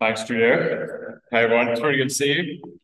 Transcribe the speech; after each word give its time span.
Thanks, 0.00 0.22
Studio. 0.22 1.18
Hey, 1.32 1.42
everyone. 1.42 1.66
It's 1.70 1.80
really 1.80 1.96
good 1.96 2.10
to 2.10 2.14
see 2.14 2.32
you. 2.32 2.78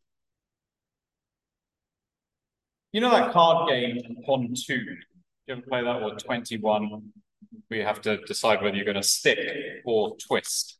You 2.91 3.01
know 3.01 3.11
that 3.11 3.33
card 3.33 3.69
game, 3.69 4.01
Pontoon? 4.27 4.99
You 5.47 5.55
ever 5.55 5.63
play 5.63 5.85
that? 5.85 6.03
Or 6.03 6.17
21, 6.17 7.13
where 7.69 7.81
you 7.81 7.87
have 7.87 8.01
to 8.01 8.17
decide 8.17 8.63
whether 8.63 8.75
you're 8.75 8.85
going 8.85 8.97
to 8.97 9.03
stick 9.05 9.39
or 9.85 10.17
twist. 10.17 10.77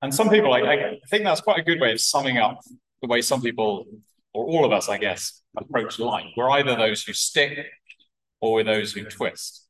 And 0.00 0.14
some 0.14 0.30
people, 0.30 0.54
I, 0.54 0.60
I 0.60 0.98
think 1.10 1.24
that's 1.24 1.42
quite 1.42 1.58
a 1.58 1.62
good 1.62 1.78
way 1.78 1.92
of 1.92 2.00
summing 2.00 2.38
up 2.38 2.60
the 3.02 3.08
way 3.08 3.20
some 3.20 3.42
people, 3.42 3.84
or 4.32 4.46
all 4.46 4.64
of 4.64 4.72
us, 4.72 4.88
I 4.88 4.96
guess, 4.96 5.42
approach 5.58 5.98
life. 5.98 6.24
We're 6.38 6.48
either 6.52 6.74
those 6.74 7.02
who 7.02 7.12
stick 7.12 7.66
or 8.40 8.54
we're 8.54 8.64
those 8.64 8.94
who 8.94 9.04
twist 9.04 9.62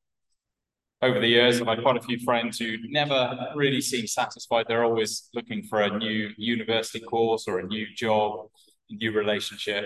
over 1.03 1.19
the 1.19 1.27
years, 1.27 1.61
I've 1.61 1.67
had 1.67 1.83
quite 1.83 1.97
a 1.97 2.03
few 2.03 2.19
friends 2.21 2.59
who 2.59 2.77
never 2.85 3.37
really 3.57 3.81
seem 3.81 4.07
satisfied. 4.07 4.67
They're 4.69 4.85
always 4.85 5.29
looking 5.35 5.65
for 5.65 5.83
a 5.83 5.99
new 5.99 6.31
university 6.37 7.01
course 7.01 7.49
or 7.49 7.59
a 7.59 7.67
new 7.67 7.87
job, 7.95 8.47
a 8.89 8.95
new 8.95 9.11
relationship, 9.11 9.85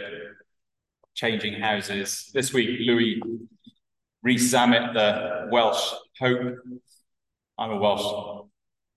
changing 1.14 1.54
houses. 1.54 2.30
This 2.34 2.52
week, 2.52 2.80
Louis 2.86 3.22
Rees-Zammit, 4.22 4.92
the 4.92 5.48
Welsh 5.50 5.92
Hope. 6.20 6.58
I'm 7.58 7.70
a 7.70 7.76
Welsh 7.78 8.46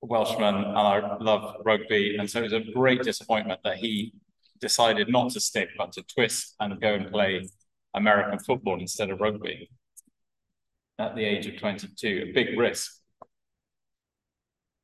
Welshman 0.02 0.56
and 0.56 0.78
I 0.78 1.18
love 1.22 1.56
rugby. 1.64 2.18
And 2.18 2.30
so 2.30 2.40
it 2.40 2.52
was 2.52 2.54
a 2.54 2.64
great 2.74 3.02
disappointment 3.04 3.62
that 3.64 3.78
he 3.78 4.14
decided 4.60 5.10
not 5.10 5.32
to 5.32 5.40
stick, 5.40 5.70
but 5.78 5.94
to 5.94 6.04
twist 6.04 6.56
and 6.60 6.82
go 6.82 6.96
and 6.96 7.10
play 7.10 7.48
American 7.94 8.40
football 8.40 8.78
instead 8.80 9.10
of 9.10 9.22
rugby 9.22 9.70
at 11.00 11.16
the 11.16 11.24
age 11.24 11.48
of 11.48 11.58
22, 11.58 12.28
a 12.30 12.34
big 12.34 12.58
risk. 12.58 13.00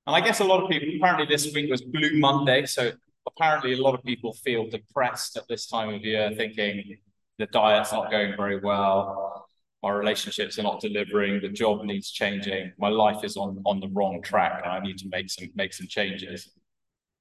And 0.08 0.16
I 0.16 0.22
guess 0.22 0.40
a 0.40 0.44
lot 0.44 0.64
of 0.64 0.70
people, 0.70 0.88
apparently 0.98 1.26
this 1.26 1.54
week 1.54 1.70
was 1.70 1.82
Blue 1.82 2.18
Monday, 2.20 2.66
so 2.66 2.92
apparently 3.28 3.74
a 3.74 3.82
lot 3.82 3.96
of 3.96 4.04
people 4.04 4.34
feel 4.34 4.70
depressed 4.70 5.36
at 5.36 5.48
this 5.48 5.68
time 5.68 5.94
of 5.94 6.02
year, 6.02 6.32
thinking 6.36 6.98
the 7.38 7.48
diet's 7.48 7.92
not 7.92 8.12
going 8.12 8.34
very 8.38 8.60
well, 8.60 9.48
my 9.84 9.92
relationships 9.92 10.58
are 10.58 10.64
not 10.64 10.80
delivering, 10.80 11.42
the 11.42 11.50
job 11.50 11.84
needs 11.84 12.12
changing, 12.12 12.72
my 12.80 12.90
life 12.90 13.24
is 13.24 13.36
on, 13.36 13.62
on 13.66 13.80
the 13.80 13.90
wrong 13.90 14.22
track, 14.22 14.62
and 14.64 14.72
I 14.72 14.80
need 14.80 14.98
to 15.00 15.10
make 15.10 15.30
some 15.30 15.50
make 15.56 15.74
some 15.74 15.88
changes. 15.88 16.52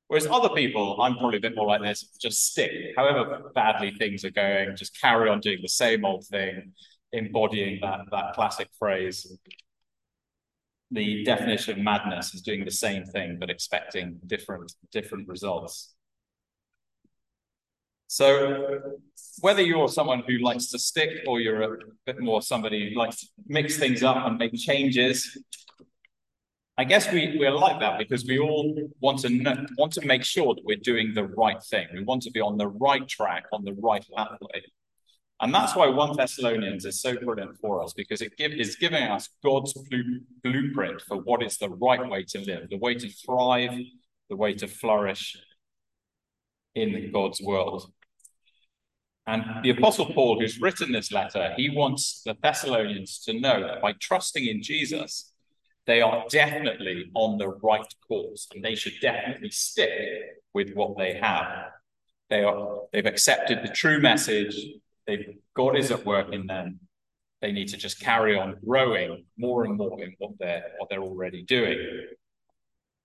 Whereas 0.08 0.27
other 0.27 0.51
people, 0.51 1.01
I'm 1.01 1.17
probably 1.17 1.39
a 1.39 1.41
bit 1.41 1.56
more 1.56 1.67
like 1.67 1.81
this, 1.81 2.05
just 2.20 2.53
stick, 2.53 2.70
however 2.97 3.51
badly 3.55 3.92
things 3.92 4.25
are 4.25 4.31
going, 4.31 4.77
just 4.77 5.01
carry 5.01 5.31
on 5.31 5.41
doing 5.41 5.58
the 5.62 5.69
same 5.69 6.05
old 6.05 6.27
thing, 6.27 6.73
embodying 7.15 7.81
that, 7.81 8.01
that 8.11 8.34
classic 8.34 8.69
phrase. 8.79 9.39
The 10.91 11.25
definition 11.25 11.79
of 11.79 11.84
madness 11.84 12.34
is 12.34 12.43
doing 12.43 12.65
the 12.65 12.70
same 12.70 13.05
thing 13.05 13.39
but 13.41 13.51
expecting 13.51 14.20
different 14.27 14.73
different 14.93 15.29
results. 15.29 15.95
So 18.07 18.97
whether 19.41 19.62
you're 19.62 19.89
someone 19.89 20.23
who 20.29 20.39
likes 20.39 20.67
to 20.70 20.79
stick 20.79 21.25
or 21.27 21.41
you're 21.41 21.62
a 21.62 21.79
bit 22.07 22.20
more 22.20 22.42
somebody 22.42 22.91
who 22.91 22.98
likes 22.98 23.20
to 23.20 23.27
mix 23.47 23.77
things 23.77 24.03
up 24.05 24.19
and 24.27 24.39
make 24.39 24.55
changes, 24.55 25.37
I 26.77 26.85
guess 26.85 27.11
we, 27.12 27.37
we're 27.39 27.53
like 27.53 27.81
that 27.81 27.98
because 27.98 28.25
we 28.25 28.39
all 28.39 28.77
want 29.01 29.20
to 29.20 29.29
know, 29.31 29.65
want 29.79 29.92
to 29.92 30.05
make 30.05 30.25
sure 30.25 30.55
that 30.55 30.65
we're 30.65 30.77
doing 30.77 31.15
the 31.15 31.25
right 31.25 31.62
thing. 31.62 31.87
We 31.95 32.03
want 32.03 32.23
to 32.23 32.31
be 32.31 32.41
on 32.41 32.59
the 32.59 32.69
right 32.69 33.07
track, 33.09 33.45
on 33.53 33.65
the 33.65 33.75
right 33.75 34.05
pathway. 34.17 34.62
And 35.40 35.52
that's 35.52 35.74
why 35.74 35.88
1 35.88 36.16
Thessalonians 36.16 36.84
is 36.84 37.00
so 37.00 37.16
brilliant 37.16 37.58
for 37.58 37.82
us 37.82 37.92
because 37.92 38.22
it 38.22 38.36
give, 38.36 38.52
is 38.52 38.77
giving 38.77 39.02
us 39.02 39.28
God's 39.44 39.74
blueprint 40.42 41.02
for 41.02 41.16
what 41.18 41.42
is 41.42 41.58
the 41.58 41.68
right 41.68 42.08
way 42.08 42.24
to 42.28 42.38
live, 42.40 42.70
the 42.70 42.78
way 42.78 42.94
to 42.94 43.08
thrive, 43.08 43.72
the 44.30 44.36
way 44.36 44.55
to 44.55 44.68
flourish 44.68 45.36
in 46.74 47.10
God's 47.12 47.40
world. 47.42 47.90
And 49.27 49.44
the 49.62 49.70
Apostle 49.70 50.06
Paul, 50.06 50.39
who's 50.39 50.61
written 50.61 50.92
this 50.92 51.11
letter, 51.11 51.55
he 51.56 51.70
wants 51.70 52.23
the 52.24 52.36
Thessalonians 52.42 53.18
to 53.20 53.39
know 53.39 53.61
that 53.61 53.80
by 53.80 53.94
trusting 53.98 54.46
in 54.46 54.62
Jesus, 54.62 55.33
they 55.86 56.00
are 56.00 56.24
definitely 56.28 57.11
on 57.14 57.39
the 57.39 57.48
right 57.48 57.94
course 58.06 58.48
and 58.55 58.64
they 58.64 58.74
should 58.74 58.94
definitely 59.00 59.50
stick 59.50 59.90
with 60.52 60.74
what 60.74 60.96
they 60.96 61.14
have. 61.14 61.67
They 62.30 62.42
are, 62.42 62.80
they've 62.92 63.05
accepted 63.05 63.62
the 63.62 63.68
true 63.68 64.00
message, 64.00 64.56
they 65.07 65.37
God 65.55 65.77
is 65.77 65.91
at 65.91 66.05
work 66.05 66.33
in 66.33 66.47
them. 66.47 66.81
They 67.41 67.53
need 67.53 67.69
to 67.69 67.77
just 67.77 68.01
carry 68.01 68.39
on 68.39 68.57
growing 68.65 69.25
more 69.37 69.65
and 69.65 69.77
more 69.77 70.03
in 70.03 70.15
what 70.19 70.33
they're 70.39 70.65
what 70.79 70.89
they're 70.89 71.03
already 71.03 71.42
doing. 71.42 72.07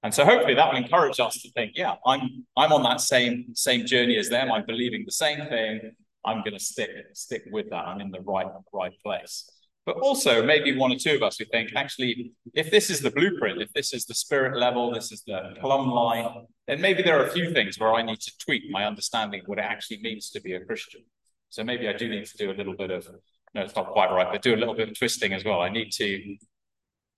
And 0.01 0.13
so 0.13 0.23
hopefully 0.23 0.53
that 0.53 0.71
will 0.71 0.81
encourage 0.81 1.19
us 1.19 1.41
to 1.41 1.51
think, 1.51 1.73
yeah, 1.75 1.95
I'm 2.05 2.45
I'm 2.55 2.71
on 2.71 2.83
that 2.83 3.01
same 3.01 3.53
same 3.53 3.85
journey 3.85 4.17
as 4.17 4.29
them. 4.29 4.51
I'm 4.51 4.65
believing 4.65 5.03
the 5.05 5.11
same 5.11 5.45
thing. 5.47 5.91
I'm 6.25 6.39
going 6.39 6.53
to 6.53 6.59
stick 6.59 6.89
stick 7.13 7.43
with 7.51 7.69
that. 7.71 7.85
I'm 7.87 8.01
in 8.01 8.11
the 8.11 8.21
right 8.21 8.47
right 8.71 8.93
place. 9.03 9.49
But 9.85 9.97
also 9.97 10.45
maybe 10.45 10.77
one 10.77 10.91
or 10.91 10.97
two 10.97 11.15
of 11.15 11.23
us 11.23 11.37
who 11.39 11.45
think, 11.45 11.71
actually, 11.75 12.33
if 12.53 12.69
this 12.69 12.89
is 12.89 13.01
the 13.01 13.09
blueprint, 13.09 13.61
if 13.61 13.73
this 13.73 13.91
is 13.91 14.05
the 14.05 14.13
spirit 14.13 14.55
level, 14.55 14.93
this 14.93 15.11
is 15.11 15.23
the 15.25 15.55
plumb 15.59 15.89
line, 15.89 16.45
then 16.67 16.79
maybe 16.79 17.01
there 17.01 17.19
are 17.19 17.25
a 17.25 17.31
few 17.31 17.51
things 17.53 17.79
where 17.79 17.93
I 17.93 18.03
need 18.03 18.19
to 18.19 18.37
tweak 18.37 18.69
my 18.69 18.85
understanding 18.85 19.41
of 19.41 19.47
what 19.47 19.57
it 19.57 19.65
actually 19.65 20.01
means 20.01 20.29
to 20.31 20.41
be 20.41 20.53
a 20.53 20.63
Christian. 20.63 21.01
So 21.49 21.63
maybe 21.63 21.87
I 21.87 21.93
do 21.93 22.07
need 22.07 22.25
to 22.25 22.37
do 22.37 22.51
a 22.51 22.53
little 22.53 22.75
bit 22.75 22.91
of, 22.91 23.07
no, 23.53 23.61
it's 23.61 23.75
not 23.75 23.87
quite 23.87 24.11
right, 24.11 24.27
but 24.31 24.41
do 24.41 24.53
a 24.53 24.57
little 24.57 24.75
bit 24.75 24.89
of 24.89 24.97
twisting 24.97 25.33
as 25.33 25.43
well. 25.43 25.61
I 25.61 25.69
need 25.69 25.91
to 25.93 26.37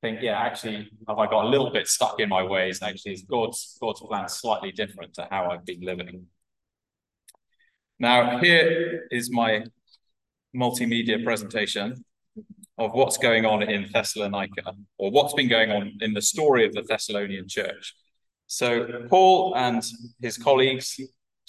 think, 0.02 0.22
yeah, 0.22 0.40
actually, 0.40 0.90
have 1.08 1.20
I 1.20 1.28
got 1.28 1.46
a 1.46 1.50
little 1.50 1.70
bit 1.70 1.88
stuck 1.88 2.20
in 2.20 2.30
my 2.30 2.44
ways? 2.44 2.82
And 2.82 2.90
actually, 2.90 3.14
is 3.14 3.24
God's, 3.24 3.78
God's 3.82 4.02
plan 4.02 4.30
slightly 4.30 4.72
different 4.72 5.14
to 5.16 5.28
how 5.30 5.52
I've 5.52 5.66
been 5.66 5.82
living? 5.82 6.28
Now, 8.00 8.40
here 8.40 9.08
is 9.12 9.30
my 9.32 9.66
multimedia 10.56 11.24
presentation 11.24 12.04
of 12.78 12.94
what's 12.94 13.18
going 13.18 13.46
on 13.46 13.62
in 13.62 13.90
Thessalonica, 13.94 14.74
or 14.98 15.12
what's 15.12 15.34
been 15.34 15.50
going 15.50 15.72
on 15.72 15.98
in 16.02 16.14
the 16.14 16.22
story 16.22 16.66
of 16.66 16.74
the 16.74 16.82
Thessalonian 16.82 17.48
church. 17.48 17.94
So, 18.48 19.06
Paul 19.08 19.56
and 19.56 19.84
his 20.22 20.38
colleagues 20.38 21.00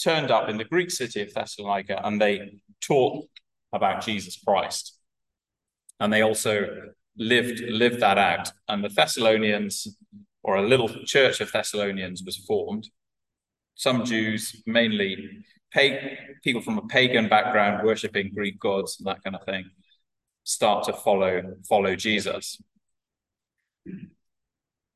turned 0.03 0.31
up 0.31 0.49
in 0.49 0.57
the 0.57 0.65
Greek 0.65 0.91
city 0.91 1.23
of 1.23 1.33
Thessalonica 1.33 2.01
and 2.05 2.21
they 2.21 2.61
taught 2.81 3.27
about 3.73 4.05
Jesus 4.05 4.37
Christ. 4.47 4.99
And 6.01 6.13
they 6.13 6.23
also 6.23 6.67
lived 7.17 7.61
lived 7.61 8.01
that 8.01 8.19
out. 8.19 8.51
And 8.69 8.83
the 8.83 8.89
Thessalonians, 8.89 9.87
or 10.43 10.57
a 10.57 10.67
little 10.67 10.89
church 11.05 11.41
of 11.41 11.53
Thessalonians, 11.53 12.23
was 12.25 12.37
formed. 12.37 12.89
Some 13.75 14.05
Jews, 14.05 14.63
mainly 14.67 15.45
people 16.43 16.61
from 16.61 16.79
a 16.79 16.87
pagan 16.87 17.29
background, 17.29 17.87
worshiping 17.87 18.33
Greek 18.35 18.61
gods 18.61 18.99
and 18.99 19.07
that 19.07 19.23
kind 19.25 19.37
of 19.37 19.45
thing, 19.45 19.65
start 20.45 20.85
to 20.85 20.93
follow 20.93 21.43
follow 21.69 21.95
Jesus. 21.95 22.61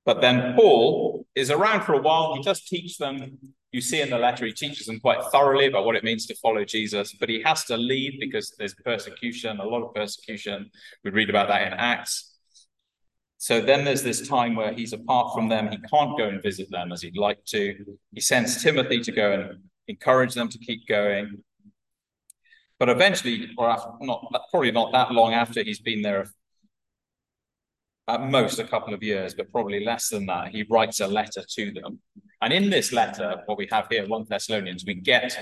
But 0.07 0.23
then 0.23 0.55
Paul 0.55 1.27
is 1.35 1.51
around 1.51 1.83
for 1.83 1.93
a 1.93 2.01
while. 2.01 2.35
He 2.37 2.43
does 2.43 2.63
teach 2.65 2.97
them 2.97 3.39
you 3.77 3.83
see 3.83 4.01
in 4.01 4.09
the 4.09 4.19
letter, 4.19 4.47
he 4.47 4.53
teaches 4.53 4.87
them 4.87 5.01
quite 5.01 5.23
thoroughly 5.31 5.67
about 5.67 5.85
what 5.85 5.97
it 5.97 6.03
means 6.03 6.25
to 6.27 6.35
follow 6.37 6.65
Jesus, 6.65 7.13
but 7.13 7.29
he 7.29 7.43
has 7.43 7.65
to 7.67 7.77
leave 7.77 8.19
because 8.19 8.55
there's 8.59 8.75
persecution, 8.75 9.61
a 9.61 9.65
lot 9.65 9.83
of 9.83 9.95
persecution. 9.95 10.71
We 11.05 11.11
read 11.11 11.29
about 11.29 11.49
that 11.49 11.67
in 11.67 11.75
Acts. 11.75 12.39
So 13.37 13.61
then 13.61 13.85
there's 13.85 14.03
this 14.03 14.27
time 14.27 14.57
where 14.57 14.73
he's 14.73 14.95
apart 14.95 15.35
from 15.35 15.51
them. 15.51 15.71
He 15.71 15.77
can't 15.93 16.17
go 16.17 16.27
and 16.27 16.43
visit 16.43 16.71
them 16.71 16.91
as 16.91 17.03
he'd 17.03 17.19
like 17.19 17.45
to. 17.49 17.99
He 18.15 18.21
sends 18.23 18.63
Timothy 18.63 19.01
to 19.01 19.13
go 19.13 19.33
and 19.33 19.61
encourage 19.89 20.33
them 20.33 20.49
to 20.49 20.59
keep 20.59 20.89
going. 20.89 21.43
But 22.79 22.89
eventually, 22.89 23.51
or 23.59 23.69
after, 23.69 23.91
not 24.01 24.25
probably 24.51 24.71
not 24.71 24.91
that 24.93 25.13
long 25.13 25.35
after 25.35 25.63
he's 25.63 25.81
been 25.81 26.01
there 26.01 26.31
at 28.09 28.23
most 28.23 28.59
a 28.59 28.65
couple 28.65 28.95
of 28.95 29.03
years, 29.03 29.35
but 29.35 29.51
probably 29.51 29.85
less 29.85 30.09
than 30.09 30.27
that, 30.27 30.49
he 30.49 30.65
writes 30.71 31.01
a 31.01 31.07
letter 31.07 31.43
to 31.49 31.73
them. 31.73 31.99
And 32.41 32.53
in 32.53 32.71
this 32.71 32.93
letter, 32.93 33.43
what 33.47 33.59
we 33.59 33.69
have 33.73 33.89
here, 33.91 34.07
1 34.07 34.27
Thessalonians, 34.29 34.85
we 34.87 34.95
get 34.95 35.37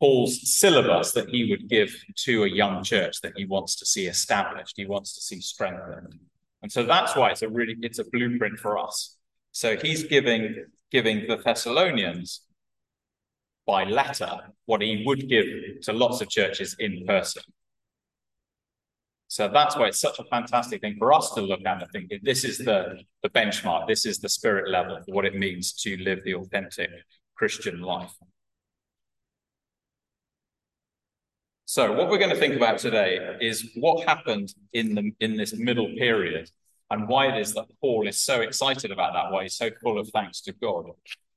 Paul's 0.00 0.58
syllabus 0.58 1.12
that 1.12 1.28
he 1.28 1.50
would 1.50 1.68
give 1.68 1.94
to 2.24 2.44
a 2.44 2.48
young 2.48 2.82
church 2.82 3.20
that 3.20 3.32
he 3.36 3.44
wants 3.44 3.76
to 3.76 3.86
see 3.86 4.06
established, 4.06 4.74
he 4.76 4.86
wants 4.86 5.14
to 5.14 5.20
see 5.20 5.40
strengthened. 5.40 6.18
And 6.62 6.72
so 6.72 6.84
that's 6.84 7.14
why 7.14 7.30
it's 7.30 7.42
a 7.42 7.48
really 7.48 7.76
it's 7.82 7.98
a 7.98 8.04
blueprint 8.04 8.58
for 8.58 8.78
us. 8.78 9.16
So 9.52 9.76
he's 9.76 10.04
giving 10.04 10.64
giving 10.90 11.26
the 11.26 11.36
Thessalonians 11.36 12.42
by 13.66 13.84
letter 13.84 14.38
what 14.66 14.82
he 14.82 15.02
would 15.06 15.28
give 15.28 15.46
to 15.82 15.92
lots 15.92 16.20
of 16.20 16.28
churches 16.28 16.74
in 16.78 17.04
person. 17.06 17.42
So 19.30 19.46
that's 19.46 19.76
why 19.76 19.86
it's 19.86 20.00
such 20.00 20.18
a 20.18 20.24
fantastic 20.24 20.80
thing 20.80 20.96
for 20.98 21.12
us 21.12 21.30
to 21.34 21.40
look 21.40 21.60
at 21.64 21.80
and 21.80 21.90
think 21.92 22.12
this 22.24 22.42
is 22.42 22.58
the, 22.58 23.00
the 23.22 23.28
benchmark, 23.30 23.86
this 23.86 24.04
is 24.04 24.18
the 24.18 24.28
spirit 24.28 24.68
level 24.68 24.96
of 24.96 25.04
what 25.06 25.24
it 25.24 25.36
means 25.36 25.72
to 25.84 25.96
live 25.98 26.18
the 26.24 26.34
authentic 26.34 26.90
Christian 27.36 27.80
life. 27.80 28.12
So 31.64 31.92
what 31.92 32.10
we're 32.10 32.18
going 32.18 32.34
to 32.34 32.40
think 32.40 32.56
about 32.56 32.78
today 32.78 33.36
is 33.40 33.70
what 33.76 34.04
happened 34.04 34.52
in 34.72 34.96
the 34.96 35.12
in 35.20 35.36
this 35.36 35.54
middle 35.54 35.86
period 35.96 36.50
and 36.90 37.06
why 37.06 37.28
it 37.28 37.40
is 37.40 37.54
that 37.54 37.66
Paul 37.80 38.08
is 38.08 38.20
so 38.20 38.40
excited 38.40 38.90
about 38.90 39.12
that, 39.12 39.30
why 39.30 39.44
he's 39.44 39.54
so 39.54 39.70
full 39.80 40.00
of 40.00 40.08
thanks 40.08 40.40
to 40.40 40.52
God 40.54 40.86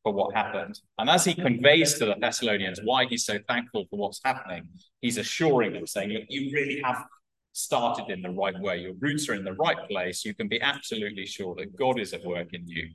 for 0.01 0.11
what 0.11 0.33
happened. 0.33 0.81
And 0.97 1.11
as 1.11 1.25
he 1.25 1.35
conveys 1.35 1.93
to 1.99 2.05
the 2.05 2.15
Thessalonians 2.19 2.79
why 2.83 3.05
he's 3.05 3.23
so 3.23 3.37
thankful 3.47 3.85
for 3.91 3.97
what's 3.97 4.19
happening, 4.25 4.67
he's 4.99 5.19
assuring 5.19 5.73
them, 5.73 5.85
saying, 5.85 6.09
Look, 6.09 6.23
you 6.29 6.51
really 6.51 6.81
have 6.83 7.05
started 7.53 8.11
in 8.11 8.21
the 8.21 8.29
right 8.29 8.59
way. 8.59 8.79
Your 8.79 8.93
roots 8.99 9.29
are 9.29 9.35
in 9.35 9.43
the 9.43 9.53
right 9.53 9.77
place. 9.87 10.25
You 10.25 10.33
can 10.33 10.47
be 10.47 10.61
absolutely 10.61 11.25
sure 11.25 11.55
that 11.55 11.75
God 11.75 11.99
is 11.99 12.13
at 12.13 12.25
work 12.25 12.53
in 12.53 12.67
you 12.67 12.89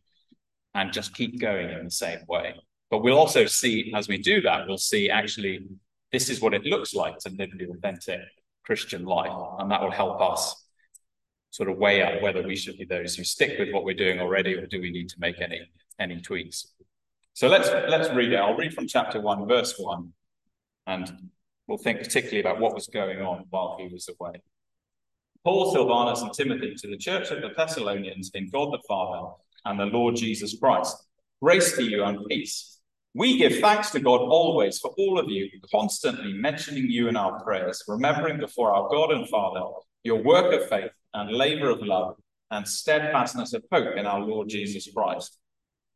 and 0.75 0.93
just 0.93 1.15
keep 1.15 1.41
going 1.41 1.71
in 1.71 1.85
the 1.85 1.91
same 1.91 2.21
way. 2.29 2.55
But 2.91 3.03
we'll 3.03 3.19
also 3.19 3.47
see, 3.47 3.93
as 3.95 4.09
we 4.09 4.19
do 4.19 4.41
that, 4.43 4.67
we'll 4.67 4.79
see 4.79 5.11
actually 5.11 5.67
this 6.13 6.29
is 6.29 6.41
what 6.41 6.55
it 6.55 6.65
looks 6.65 6.95
like 6.95 7.19
to 7.19 7.31
live 7.31 7.51
the 7.57 7.71
authentic 7.71 8.21
Christian 8.65 9.05
life. 9.05 9.33
And 9.59 9.71
that 9.71 9.81
will 9.81 9.91
help 9.91 10.21
us 10.21 10.67
sort 11.51 11.71
of 11.71 11.79
weigh 11.79 12.03
up 12.03 12.21
whether 12.23 12.43
we 12.43 12.57
should 12.57 12.79
be 12.79 12.85
those 12.85 13.15
who 13.15 13.25
stick 13.25 13.59
with 13.59 13.73
what 13.73 13.85
we're 13.85 13.95
doing 13.95 14.21
already 14.21 14.55
or 14.55 14.67
do 14.67 14.81
we 14.81 14.91
need 14.91 15.09
to 15.09 15.17
make 15.19 15.41
any 15.41 15.61
any 15.99 16.21
tweaks. 16.21 16.69
So 17.33 17.49
let's 17.49 17.69
let's 17.69 18.11
read 18.11 18.33
it. 18.33 18.37
I'll 18.37 18.57
read 18.57 18.75
from 18.75 18.87
chapter 18.87 19.21
one, 19.21 19.47
verse 19.47 19.79
one, 19.79 20.13
and 20.87 21.31
we'll 21.69 21.79
think 21.79 21.99
particularly 21.99 22.41
about 22.41 22.59
what 22.59 22.75
was 22.75 22.89
going 22.89 23.21
on 23.21 23.45
while 23.51 23.77
he 23.79 23.87
was 23.93 24.09
away. 24.09 24.41
Paul, 25.45 25.73
Silvanus, 25.73 26.23
and 26.23 26.33
Timothy 26.33 26.75
to 26.75 26.89
the 26.89 26.97
church 26.97 27.31
of 27.31 27.43
the 27.43 27.51
Thessalonians 27.57 28.31
in 28.35 28.51
God 28.51 28.73
the 28.73 28.83
Father 28.89 29.35
and 29.65 29.79
the 29.79 29.87
Lord 29.87 30.17
Jesus 30.17 30.59
Christ. 30.59 30.97
Grace 31.41 31.77
to 31.77 31.85
you 31.85 32.03
and 32.03 32.27
peace. 32.27 32.81
We 33.15 33.39
give 33.39 33.61
thanks 33.61 33.91
to 33.91 34.01
God 34.01 34.21
always 34.21 34.79
for 34.79 34.91
all 34.99 35.19
of 35.19 35.31
you, 35.31 35.49
constantly 35.71 36.33
mentioning 36.33 36.91
you 36.91 37.09
in 37.09 37.17
our 37.17 37.43
prayers, 37.43 37.83
remembering 37.87 38.39
before 38.39 38.75
our 38.75 38.89
God 38.89 39.13
and 39.13 39.29
Father 39.29 39.63
your 40.03 40.23
work 40.23 40.53
of 40.53 40.69
faith 40.69 40.91
and 41.15 41.31
labor 41.31 41.71
of 41.71 41.83
love 41.83 42.17
and 42.51 42.67
steadfastness 42.67 43.53
of 43.55 43.65
hope 43.71 43.97
in 43.97 44.07
our 44.07 44.21
Lord 44.21 44.49
Jesus 44.49 44.89
Christ. 44.95 45.39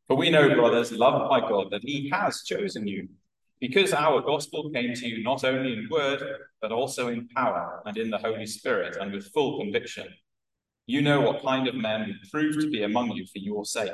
For 0.07 0.17
we 0.17 0.29
know, 0.29 0.53
brothers, 0.53 0.91
loved 0.91 1.29
by 1.29 1.39
God, 1.41 1.67
that 1.71 1.83
he 1.83 2.09
has 2.11 2.43
chosen 2.43 2.87
you, 2.87 3.07
because 3.63 3.93
our 3.93 4.19
gospel 4.19 4.69
came 4.71 4.93
to 4.93 5.07
you 5.07 5.23
not 5.23 5.45
only 5.45 5.71
in 5.71 5.87
word, 5.89 6.21
but 6.61 6.73
also 6.73 7.07
in 7.07 7.29
power 7.29 7.81
and 7.85 7.95
in 7.95 8.09
the 8.09 8.17
Holy 8.17 8.45
Spirit 8.45 8.97
and 8.99 9.13
with 9.13 9.31
full 9.31 9.57
conviction. 9.57 10.05
You 10.85 11.01
know 11.01 11.21
what 11.21 11.41
kind 11.41 11.65
of 11.69 11.75
men 11.75 12.07
we 12.07 12.29
proved 12.29 12.59
to 12.59 12.69
be 12.69 12.83
among 12.83 13.11
you 13.11 13.25
for 13.25 13.39
your 13.39 13.63
sake, 13.63 13.93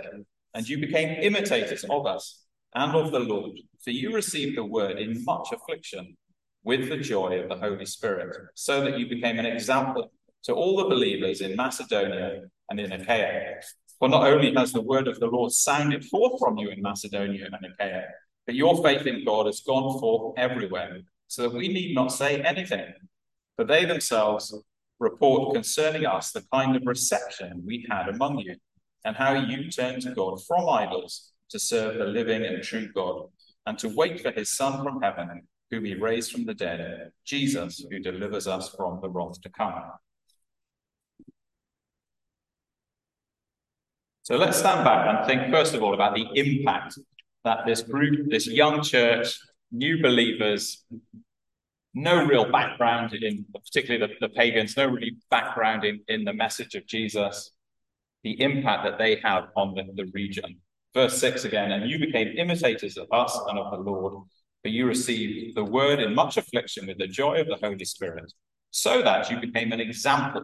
and 0.56 0.68
you 0.68 0.80
became 0.80 1.22
imitators 1.22 1.84
of 1.84 2.08
us 2.08 2.48
and 2.74 2.96
of 2.96 3.12
the 3.12 3.20
Lord, 3.20 3.60
for 3.84 3.92
you 3.92 4.12
received 4.12 4.58
the 4.58 4.64
word 4.64 4.98
in 4.98 5.24
much 5.24 5.50
affliction 5.54 6.18
with 6.64 6.90
the 6.90 6.98
joy 6.98 7.40
of 7.40 7.50
the 7.50 7.58
Holy 7.58 7.86
Spirit, 7.86 8.36
so 8.56 8.84
that 8.84 8.98
you 8.98 9.08
became 9.08 9.38
an 9.38 9.46
example 9.46 10.12
to 10.46 10.54
all 10.54 10.78
the 10.78 10.90
believers 10.96 11.42
in 11.42 11.56
Macedonia 11.56 12.42
and 12.72 12.80
in 12.80 12.92
Achaia. 12.92 13.62
For 14.00 14.10
not 14.10 14.26
only 14.26 14.52
has 14.56 14.74
the 14.74 14.82
word 14.82 15.08
of 15.08 15.20
the 15.20 15.28
Lord 15.28 15.52
sounded 15.52 16.06
forth 16.06 16.40
from 16.40 16.58
you 16.58 16.70
in 16.70 16.82
Macedonia 16.82 17.50
and 17.52 17.72
Achaia, 17.72 18.06
but 18.50 18.56
your 18.56 18.82
faith 18.82 19.06
in 19.06 19.24
God 19.24 19.46
has 19.46 19.60
gone 19.60 20.00
forth 20.00 20.34
everywhere, 20.36 21.02
so 21.28 21.44
that 21.44 21.54
we 21.56 21.68
need 21.68 21.94
not 21.94 22.12
say 22.12 22.42
anything. 22.42 22.92
For 23.56 23.64
they 23.64 23.86
themselves 23.86 24.60
report 25.00 25.54
concerning 25.54 26.08
us 26.08 26.32
the 26.32 26.44
kind 26.52 26.76
of 26.76 26.82
reception 26.84 27.62
we 27.64 27.86
had 27.92 28.10
among 28.10 28.40
you, 28.40 28.56
and 29.06 29.16
how 29.16 29.36
you 29.36 29.70
turned 29.70 30.02
to 30.02 30.16
God 30.16 30.44
from 30.48 30.68
idols 30.68 31.32
to 31.50 31.60
serve 31.60 32.00
the 32.00 32.06
living 32.06 32.44
and 32.44 32.64
true 32.64 32.90
God, 32.92 33.28
and 33.68 33.78
to 33.78 33.90
wait 33.90 34.20
for 34.20 34.32
his 34.32 34.52
Son 34.52 34.84
from 34.84 35.00
heaven, 35.00 35.48
whom 35.70 35.86
he 35.86 35.94
raised 35.94 36.32
from 36.32 36.48
the 36.48 36.56
dead, 36.56 37.12
Jesus, 37.24 37.86
who 37.92 38.00
delivers 38.00 38.48
us 38.48 38.70
from 38.70 39.00
the 39.00 39.10
wrath 39.12 39.40
to 39.42 39.50
come. 39.50 39.76
So 44.24 44.38
let's 44.38 44.58
stand 44.58 44.84
back 44.84 45.08
and 45.08 45.28
think, 45.28 45.54
first 45.54 45.76
of 45.76 45.84
all, 45.84 45.94
about 45.94 46.16
the 46.16 46.26
impact 46.34 46.98
that 47.46 47.66
this 47.66 47.82
group, 47.82 48.30
this 48.30 48.48
young 48.48 48.82
church, 48.82 49.40
new 49.72 50.02
believers, 50.02 50.84
no 51.94 52.26
real 52.26 52.52
background 52.52 53.14
in, 53.14 53.46
particularly 53.54 54.06
the, 54.06 54.28
the 54.28 54.34
pagans, 54.34 54.78
no 54.78 54.88
really 54.88 55.18
background 55.30 55.84
in, 55.84 56.00
in 56.08 56.24
the 56.24 56.34
message 56.34 56.76
of 56.76 56.86
Jesus, 56.86 57.52
the 58.24 58.40
impact 58.42 58.84
that 58.84 58.98
they 58.98 59.18
have 59.24 59.46
on 59.56 59.74
the, 59.74 59.84
the 59.96 60.10
region. 60.14 60.58
Verse 60.94 61.18
6 61.20 61.46
again, 61.46 61.72
and 61.72 61.90
you 61.90 62.00
became 62.00 62.30
imitators 62.38 62.98
of 62.98 63.08
us 63.12 63.38
and 63.48 63.60
of 63.60 63.72
the 63.72 63.78
Lord, 63.78 64.14
for 64.62 64.70
you 64.70 64.88
received 64.88 65.56
the 65.56 65.64
word 65.64 66.00
in 66.00 66.14
much 66.16 66.38
affliction 66.38 66.88
with 66.88 66.98
the 66.98 67.08
joy 67.08 67.40
of 67.40 67.48
the 67.48 67.58
Holy 67.62 67.86
Spirit, 67.86 68.32
so 68.72 69.02
that 69.02 69.30
you 69.30 69.40
became 69.40 69.72
an 69.72 69.80
example 69.80 70.44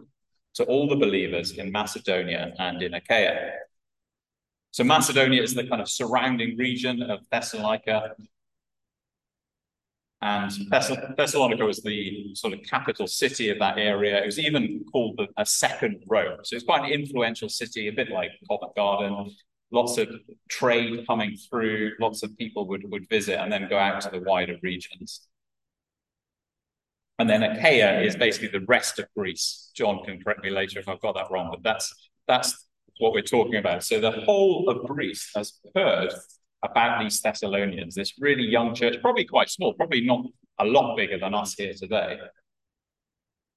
to 0.54 0.64
all 0.64 0.88
the 0.88 0.96
believers 0.96 1.58
in 1.58 1.70
Macedonia 1.70 2.54
and 2.58 2.82
in 2.82 2.94
Achaia. 2.94 3.50
So 4.70 4.84
Macedonia 4.84 5.42
is 5.42 5.54
the 5.54 5.66
kind 5.66 5.80
of 5.80 5.88
surrounding 5.88 6.56
region 6.56 7.02
of 7.02 7.20
Thessalonica. 7.30 8.14
And 10.22 10.50
Thessalonica 10.70 11.64
was 11.64 11.82
the 11.82 12.34
sort 12.34 12.52
of 12.52 12.60
capital 12.62 13.06
city 13.06 13.50
of 13.50 13.58
that 13.58 13.78
area. 13.78 14.22
It 14.22 14.26
was 14.26 14.38
even 14.38 14.84
called 14.90 15.20
a 15.36 15.46
second 15.46 16.02
Rome. 16.08 16.40
So 16.42 16.56
it's 16.56 16.64
quite 16.64 16.84
an 16.84 16.90
influential 16.90 17.48
city, 17.48 17.88
a 17.88 17.92
bit 17.92 18.10
like 18.10 18.30
Covent 18.48 18.74
Garden. 18.74 19.34
Lots 19.70 19.98
of 19.98 20.08
trade 20.48 21.06
coming 21.06 21.36
through, 21.36 21.92
lots 22.00 22.22
of 22.22 22.36
people 22.36 22.66
would, 22.68 22.90
would 22.90 23.08
visit 23.08 23.40
and 23.40 23.52
then 23.52 23.68
go 23.68 23.78
out 23.78 24.00
to 24.02 24.10
the 24.10 24.20
wider 24.20 24.56
regions. 24.62 25.26
And 27.18 27.28
then 27.28 27.42
Achaia 27.42 28.00
is 28.02 28.14
basically 28.14 28.48
the 28.48 28.64
rest 28.66 28.98
of 28.98 29.06
Greece. 29.16 29.70
John 29.74 30.02
can 30.04 30.22
correct 30.22 30.42
me 30.42 30.50
later 30.50 30.78
if 30.78 30.88
I've 30.88 31.00
got 31.00 31.14
that 31.14 31.30
wrong, 31.30 31.48
but 31.50 31.62
that's 31.62 31.94
that's 32.28 32.65
what 32.98 33.12
we're 33.12 33.22
talking 33.22 33.56
about. 33.56 33.84
So 33.84 34.00
the 34.00 34.10
whole 34.10 34.68
of 34.68 34.86
Greece 34.86 35.30
has 35.34 35.60
heard 35.74 36.12
about 36.62 37.00
these 37.00 37.20
Thessalonians, 37.20 37.94
this 37.94 38.14
really 38.18 38.44
young 38.44 38.74
church, 38.74 38.96
probably 39.00 39.24
quite 39.24 39.50
small, 39.50 39.74
probably 39.74 40.00
not 40.00 40.24
a 40.58 40.64
lot 40.64 40.96
bigger 40.96 41.18
than 41.18 41.34
us 41.34 41.54
here 41.54 41.74
today. 41.74 42.18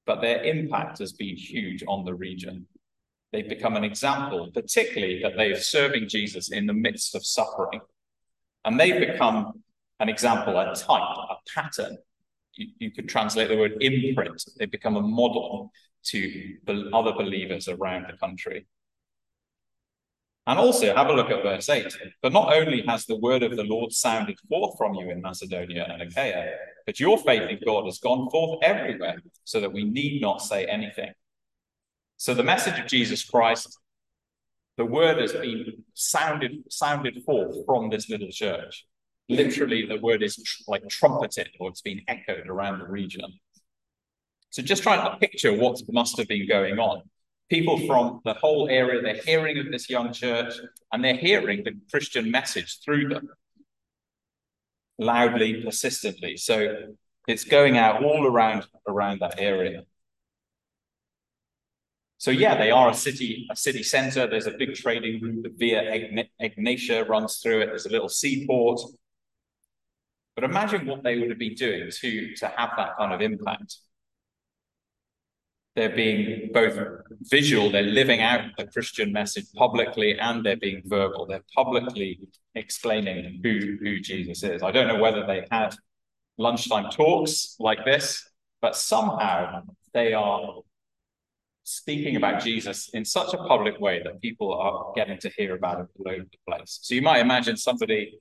But 0.06 0.22
their 0.22 0.44
impact 0.44 1.00
has 1.00 1.14
been 1.14 1.36
huge 1.36 1.84
on 1.88 2.04
the 2.04 2.14
region. 2.14 2.68
They've 3.32 3.48
become 3.48 3.76
an 3.76 3.84
example, 3.84 4.50
particularly 4.54 5.22
that 5.22 5.38
they're 5.38 5.60
serving 5.60 6.10
Jesus 6.10 6.52
in 6.52 6.66
the 6.66 6.74
midst 6.74 7.16
of 7.16 7.26
suffering. 7.26 7.80
And 8.66 8.80
they've 8.80 9.00
become 9.00 9.64
an 10.00 10.10
example, 10.10 10.58
a 10.58 10.76
type, 10.76 11.02
a 11.02 11.36
pattern. 11.54 11.98
You, 12.56 12.68
you 12.80 12.92
could 12.92 13.08
translate 13.08 13.50
the 13.50 13.58
word 13.58 13.78
imprint. 13.82 14.44
They've 14.58 14.70
become 14.70 14.98
a 14.98 15.02
model 15.02 15.72
to 16.06 16.56
other 16.94 17.14
believers 17.14 17.68
around 17.68 18.08
the 18.10 18.18
country. 18.18 18.68
And 20.50 20.58
also 20.58 20.96
have 20.96 21.10
a 21.10 21.14
look 21.14 21.30
at 21.30 21.44
verse 21.44 21.70
8. 21.70 21.96
But 22.24 22.34
not 22.34 22.52
only 22.52 22.84
has 22.88 23.06
the 23.06 23.18
word 23.18 23.44
of 23.44 23.56
the 23.56 23.64
Lord 23.64 23.94
sounded 23.94 24.40
forth 24.50 24.80
from 24.80 24.96
you 24.96 25.12
in 25.12 25.22
Macedonia 25.22 25.88
and 25.88 26.02
Achaia, 26.02 26.54
but 26.88 27.00
your 27.00 27.20
faith 27.20 27.48
in 27.52 27.60
God 27.64 27.86
has 27.86 28.00
gone 28.00 28.28
forth 28.32 28.64
everywhere, 28.64 29.22
so 29.44 29.62
that 29.62 29.72
we 29.72 29.84
need 29.84 30.24
not 30.24 30.42
say 30.42 30.66
anything. 30.66 31.12
So 32.18 32.34
the 32.34 32.42
message 32.42 32.80
of 32.80 32.88
Jesus 32.88 33.24
Christ, 33.24 33.78
the 34.76 34.86
word 34.86 35.20
has 35.20 35.34
been 35.34 35.84
sounded 35.94 36.64
sounded 36.72 37.22
forth 37.26 37.56
from 37.68 37.92
this 37.92 38.10
little 38.10 38.32
church. 38.32 38.88
Literally, 39.30 39.86
the 39.86 40.00
word 40.00 40.24
is 40.24 40.36
tr- 40.36 40.64
like 40.68 40.90
trumpeted, 40.90 41.50
or 41.60 41.70
it's 41.70 41.82
been 41.82 42.02
echoed 42.08 42.48
around 42.48 42.80
the 42.80 42.88
region. 42.88 43.40
So 44.50 44.64
just 44.64 44.82
trying 44.82 45.12
to 45.12 45.16
picture 45.20 45.54
what 45.54 45.80
must 45.90 46.18
have 46.18 46.28
been 46.28 46.48
going 46.48 46.80
on 46.80 47.04
people 47.50 47.80
from 47.88 48.22
the 48.26 48.34
whole 48.34 48.70
area, 48.70 49.02
they're 49.02 49.22
hearing 49.24 49.58
of 49.58 49.72
this 49.72 49.90
young 49.90 50.14
church 50.14 50.54
and 50.92 51.04
they're 51.04 51.18
hearing 51.18 51.64
the 51.64 51.74
Christian 51.90 52.30
message 52.30 52.80
through 52.84 53.10
them 53.10 53.30
loudly, 54.98 55.64
persistently. 55.64 56.38
So 56.38 56.94
it's 57.28 57.44
going 57.44 57.78
out 57.78 58.04
all 58.04 58.26
around 58.26 58.66
around 58.88 59.20
that 59.22 59.40
area. 59.40 59.84
So 62.18 62.32
yeah, 62.32 62.58
they 62.58 62.70
are 62.70 62.90
a 62.90 62.94
city, 62.94 63.48
a 63.50 63.56
city 63.56 63.82
center. 63.82 64.28
There's 64.28 64.48
a 64.48 64.52
big 64.52 64.76
trading 64.76 65.22
route. 65.22 65.44
The 65.44 65.54
Via 65.56 66.26
Egnatia 66.42 67.08
runs 67.08 67.38
through 67.38 67.62
it. 67.62 67.68
There's 67.68 67.86
a 67.86 67.92
little 67.92 68.10
seaport. 68.10 68.82
But 70.36 70.44
imagine 70.44 70.86
what 70.86 71.04
they 71.04 71.18
would 71.18 71.30
have 71.30 71.40
been 71.40 71.56
doing 71.56 71.90
to, 71.90 72.36
to 72.36 72.48
have 72.48 72.72
that 72.78 72.98
kind 72.98 73.14
of 73.14 73.22
impact. 73.22 73.78
They're 75.76 75.96
being 75.96 76.50
both 76.52 76.78
visual, 77.22 77.72
they're 77.72 77.84
living 77.84 78.22
out 78.22 78.42
the 78.58 78.68
Christian 78.68 79.14
message 79.14 79.46
publicly, 79.56 80.20
and 80.20 80.46
they're 80.46 80.58
being 80.58 80.82
verbal. 80.86 81.26
They're 81.26 81.44
publicly 81.56 82.20
explaining 82.56 83.40
who, 83.44 83.78
who 83.82 84.00
Jesus 84.00 84.44
is. 84.44 84.64
I 84.64 84.72
don't 84.72 84.88
know 84.88 85.00
whether 85.00 85.26
they 85.26 85.46
had 85.52 85.76
lunchtime 86.38 86.90
talks 86.92 87.56
like 87.60 87.86
this, 87.86 88.28
but 88.62 88.76
somehow 88.76 89.62
they 89.94 90.14
are 90.14 90.56
speaking 91.64 92.16
about 92.16 92.42
Jesus 92.42 92.90
in 92.94 93.06
such 93.06 93.34
a 93.34 93.38
public 93.38 93.80
way 93.80 94.02
that 94.04 94.20
people 94.22 94.54
are 94.54 94.92
getting 94.96 95.20
to 95.20 95.30
hear 95.30 95.56
about 95.56 95.82
it 95.82 95.88
all 95.98 96.12
over 96.12 96.24
the 96.24 96.38
place. 96.48 96.80
So 96.82 96.96
you 96.96 97.02
might 97.02 97.20
imagine 97.20 97.58
somebody 97.58 98.18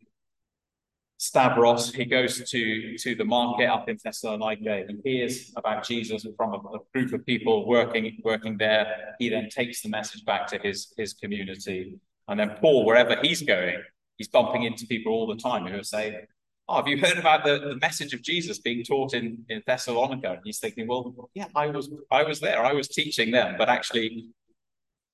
Stavros, 1.20 1.92
he 1.92 2.04
goes 2.04 2.48
to, 2.48 2.96
to 2.96 3.14
the 3.16 3.24
market 3.24 3.66
up 3.66 3.88
in 3.88 3.98
Thessalonica. 4.02 4.84
He 5.02 5.18
hears 5.18 5.52
about 5.56 5.84
Jesus 5.84 6.24
from 6.36 6.54
a, 6.54 6.58
a, 6.58 6.78
group 6.94 7.12
of 7.12 7.26
people 7.26 7.66
working, 7.66 8.18
working 8.22 8.56
there. 8.56 9.16
He 9.18 9.28
then 9.28 9.48
takes 9.48 9.82
the 9.82 9.88
message 9.88 10.24
back 10.24 10.46
to 10.48 10.58
his, 10.58 10.94
his 10.96 11.14
community. 11.14 11.98
And 12.28 12.38
then 12.38 12.50
Paul, 12.60 12.84
wherever 12.84 13.16
he's 13.20 13.42
going, 13.42 13.82
he's 14.16 14.28
bumping 14.28 14.62
into 14.62 14.86
people 14.86 15.12
all 15.12 15.26
the 15.26 15.36
time 15.36 15.66
who 15.66 15.78
are 15.78 15.82
saying, 15.82 16.20
Oh, 16.68 16.76
have 16.76 16.86
you 16.86 16.98
heard 16.98 17.16
about 17.18 17.44
the, 17.44 17.58
the 17.58 17.76
message 17.76 18.12
of 18.14 18.22
Jesus 18.22 18.58
being 18.58 18.84
taught 18.84 19.14
in, 19.14 19.44
in 19.48 19.62
Thessalonica? 19.66 20.32
And 20.32 20.40
he's 20.44 20.60
thinking, 20.60 20.86
Well, 20.86 21.30
yeah, 21.34 21.46
I 21.56 21.66
was 21.68 21.90
I 22.12 22.22
was 22.22 22.38
there, 22.38 22.64
I 22.64 22.74
was 22.74 22.86
teaching 22.86 23.32
them, 23.32 23.56
but 23.58 23.68
actually 23.68 24.26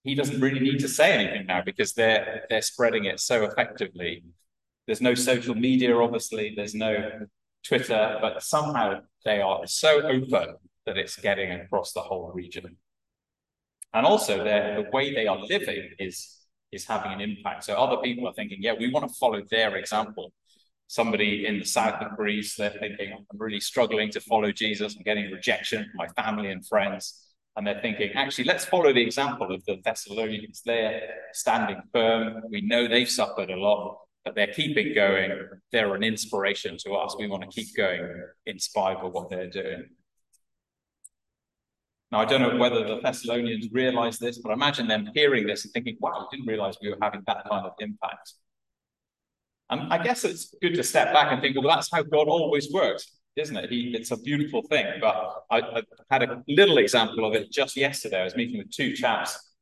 he 0.03 0.15
doesn't 0.15 0.41
really 0.41 0.61
need 0.61 0.81
to 0.81 0.89
say 0.89 1.13
anything 1.13 1.47
now 1.47 1.63
because 1.63 1.95
they're 1.95 2.45
they're 2.51 2.61
spreading 2.61 3.05
it 3.05 3.21
so 3.21 3.45
effectively. 3.45 4.25
There's 4.87 5.01
no 5.01 5.15
social 5.15 5.55
media, 5.55 5.97
obviously, 5.97 6.53
there's 6.57 6.75
no 6.75 7.27
Twitter, 7.67 8.19
but 8.21 8.43
somehow 8.43 9.01
they 9.25 9.41
are 9.41 9.67
so 9.67 10.03
open 10.03 10.57
that 10.87 10.99
it's 10.99 11.17
getting 11.17 11.51
across 11.53 11.93
the 11.93 12.01
whole 12.01 12.31
region. 12.35 12.77
And 13.95 14.05
also 14.05 14.45
the 14.45 14.87
way 14.93 15.15
they 15.15 15.27
are 15.27 15.39
living 15.39 15.91
is 15.99 16.45
is 16.75 16.85
having 16.85 17.13
an 17.13 17.21
impact. 17.21 17.65
So 17.65 17.75
other 17.75 17.99
people 18.03 18.27
are 18.29 18.33
thinking, 18.35 18.59
yeah, 18.61 18.75
we 18.77 18.91
want 18.91 19.09
to 19.09 19.15
follow 19.15 19.41
their 19.49 19.77
example. 19.77 20.33
Somebody 20.89 21.47
in 21.47 21.61
the 21.61 21.65
south 21.65 22.03
of 22.03 22.17
Greece, 22.17 22.57
they're 22.57 22.71
thinking, 22.71 23.13
I'm 23.13 23.39
really 23.39 23.61
struggling 23.61 24.11
to 24.11 24.21
follow 24.21 24.53
Jesus. 24.53 24.97
I'm 24.97 25.03
getting 25.03 25.31
rejection 25.31 25.85
from 25.85 25.97
my 25.97 26.09
family 26.23 26.51
and 26.51 26.67
friends. 26.67 27.21
And 27.57 27.67
they're 27.67 27.81
thinking, 27.81 28.11
actually, 28.15 28.45
let's 28.45 28.65
follow 28.65 28.93
the 28.93 29.03
example 29.03 29.55
of 29.55 29.65
the 29.65 29.81
Thessalonians. 29.85 30.63
They're 30.67 31.03
standing 31.33 31.81
firm. 31.93 32.43
We 32.51 32.63
know 32.63 32.89
they've 32.89 33.09
suffered 33.09 33.51
a 33.51 33.57
lot, 33.57 33.99
but 34.25 34.35
they're 34.35 34.53
keeping 34.53 34.95
going. 34.95 35.33
They're 35.71 35.95
an 35.95 36.03
inspiration 36.03 36.77
to 36.85 36.93
us. 36.95 37.15
We 37.19 37.27
want 37.27 37.43
to 37.43 37.49
keep 37.49 37.77
going, 37.77 38.23
inspired 38.47 38.97
by 38.97 39.09
what 39.09 39.31
they're 39.31 39.51
doing. 39.51 39.85
Now, 42.11 42.21
I 42.21 42.25
don't 42.25 42.41
know 42.43 42.57
whether 42.57 42.87
the 42.87 43.01
Thessalonians 43.01 43.69
realize 43.73 44.19
this, 44.19 44.39
but 44.39 44.51
I 44.51 44.53
imagine 44.55 44.87
them 44.87 45.11
hearing 45.15 45.47
this 45.47 45.65
and 45.65 45.75
thinking, 45.75 45.97
wow, 46.01 46.13
I 46.13 46.27
didn't 46.31 46.47
realize 46.47 46.77
we 46.81 46.91
were 46.91 46.99
having 47.03 47.23
that 47.27 47.45
kind 47.51 47.67
of 47.67 47.73
impact. 47.81 48.35
And 49.71 49.93
I 49.93 50.03
guess 50.03 50.25
it's 50.25 50.55
good 50.63 50.75
to 50.75 50.83
step 50.83 51.13
back 51.13 51.33
and 51.33 51.41
think, 51.41 51.57
well, 51.57 51.75
that's 51.75 51.91
how 51.91 52.03
God 52.03 52.29
always 52.29 52.71
works, 52.73 53.19
isn't 53.37 53.57
it? 53.57 53.71
He, 53.71 53.95
it's 53.99 54.11
a 54.11 54.19
beautiful 54.19 54.63
thing. 54.63 54.87
But 55.01 55.43
I, 55.51 55.59
I 55.59 55.83
had 56.11 56.23
a 56.23 56.43
little 56.47 56.79
example 56.79 57.25
of 57.25 57.35
it 57.35 57.51
just 57.51 57.77
yesterday. 57.77 58.21
I 58.21 58.25
was 58.25 58.37
meeting 58.37 58.59
with 58.59 58.71
two 58.71 58.95
chaps, 58.95 59.54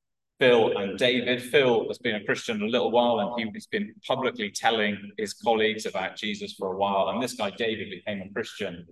Phil 0.43 0.77
and 0.77 0.99
David. 0.99 1.41
Phil 1.41 1.87
has 1.87 1.99
been 1.99 2.17
a 2.17 2.25
Christian 2.25 2.61
a 2.63 2.67
little 2.67 2.91
while, 2.91 3.21
and 3.21 3.55
he's 3.55 3.69
been 3.69 3.95
publicly 4.05 4.51
telling 4.51 5.13
his 5.17 5.35
colleagues 5.35 5.87
about 5.87 6.17
Jesus 6.17 6.55
for 6.55 6.73
a 6.73 6.77
while. 6.77 7.11
And 7.11 7.23
this 7.23 7.35
guy, 7.35 7.51
David, 7.51 7.91
became 7.91 8.23
a 8.23 8.29
Christian 8.33 8.85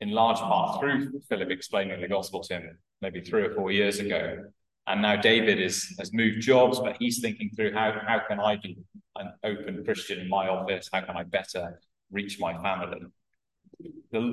in 0.00 0.12
large 0.12 0.38
part 0.38 0.78
through 0.78 1.20
Philip 1.28 1.50
explaining 1.50 2.00
the 2.00 2.06
gospel 2.06 2.44
to 2.44 2.54
him 2.54 2.78
maybe 3.02 3.20
three 3.20 3.42
or 3.42 3.52
four 3.54 3.72
years 3.72 3.98
ago. 3.98 4.44
And 4.86 5.02
now 5.02 5.16
David 5.16 5.60
is 5.60 5.96
has 5.98 6.12
moved 6.12 6.42
jobs, 6.42 6.78
but 6.78 6.94
he's 7.00 7.20
thinking 7.20 7.50
through 7.56 7.72
how 7.74 8.00
how 8.06 8.20
can 8.28 8.38
I 8.38 8.54
be 8.54 8.78
an 9.16 9.32
open 9.42 9.84
Christian 9.84 10.20
in 10.20 10.28
my 10.28 10.46
office? 10.46 10.88
How 10.92 11.00
can 11.00 11.16
I 11.16 11.24
better 11.24 11.80
reach 12.12 12.38
my 12.38 12.52
family? 12.62 13.00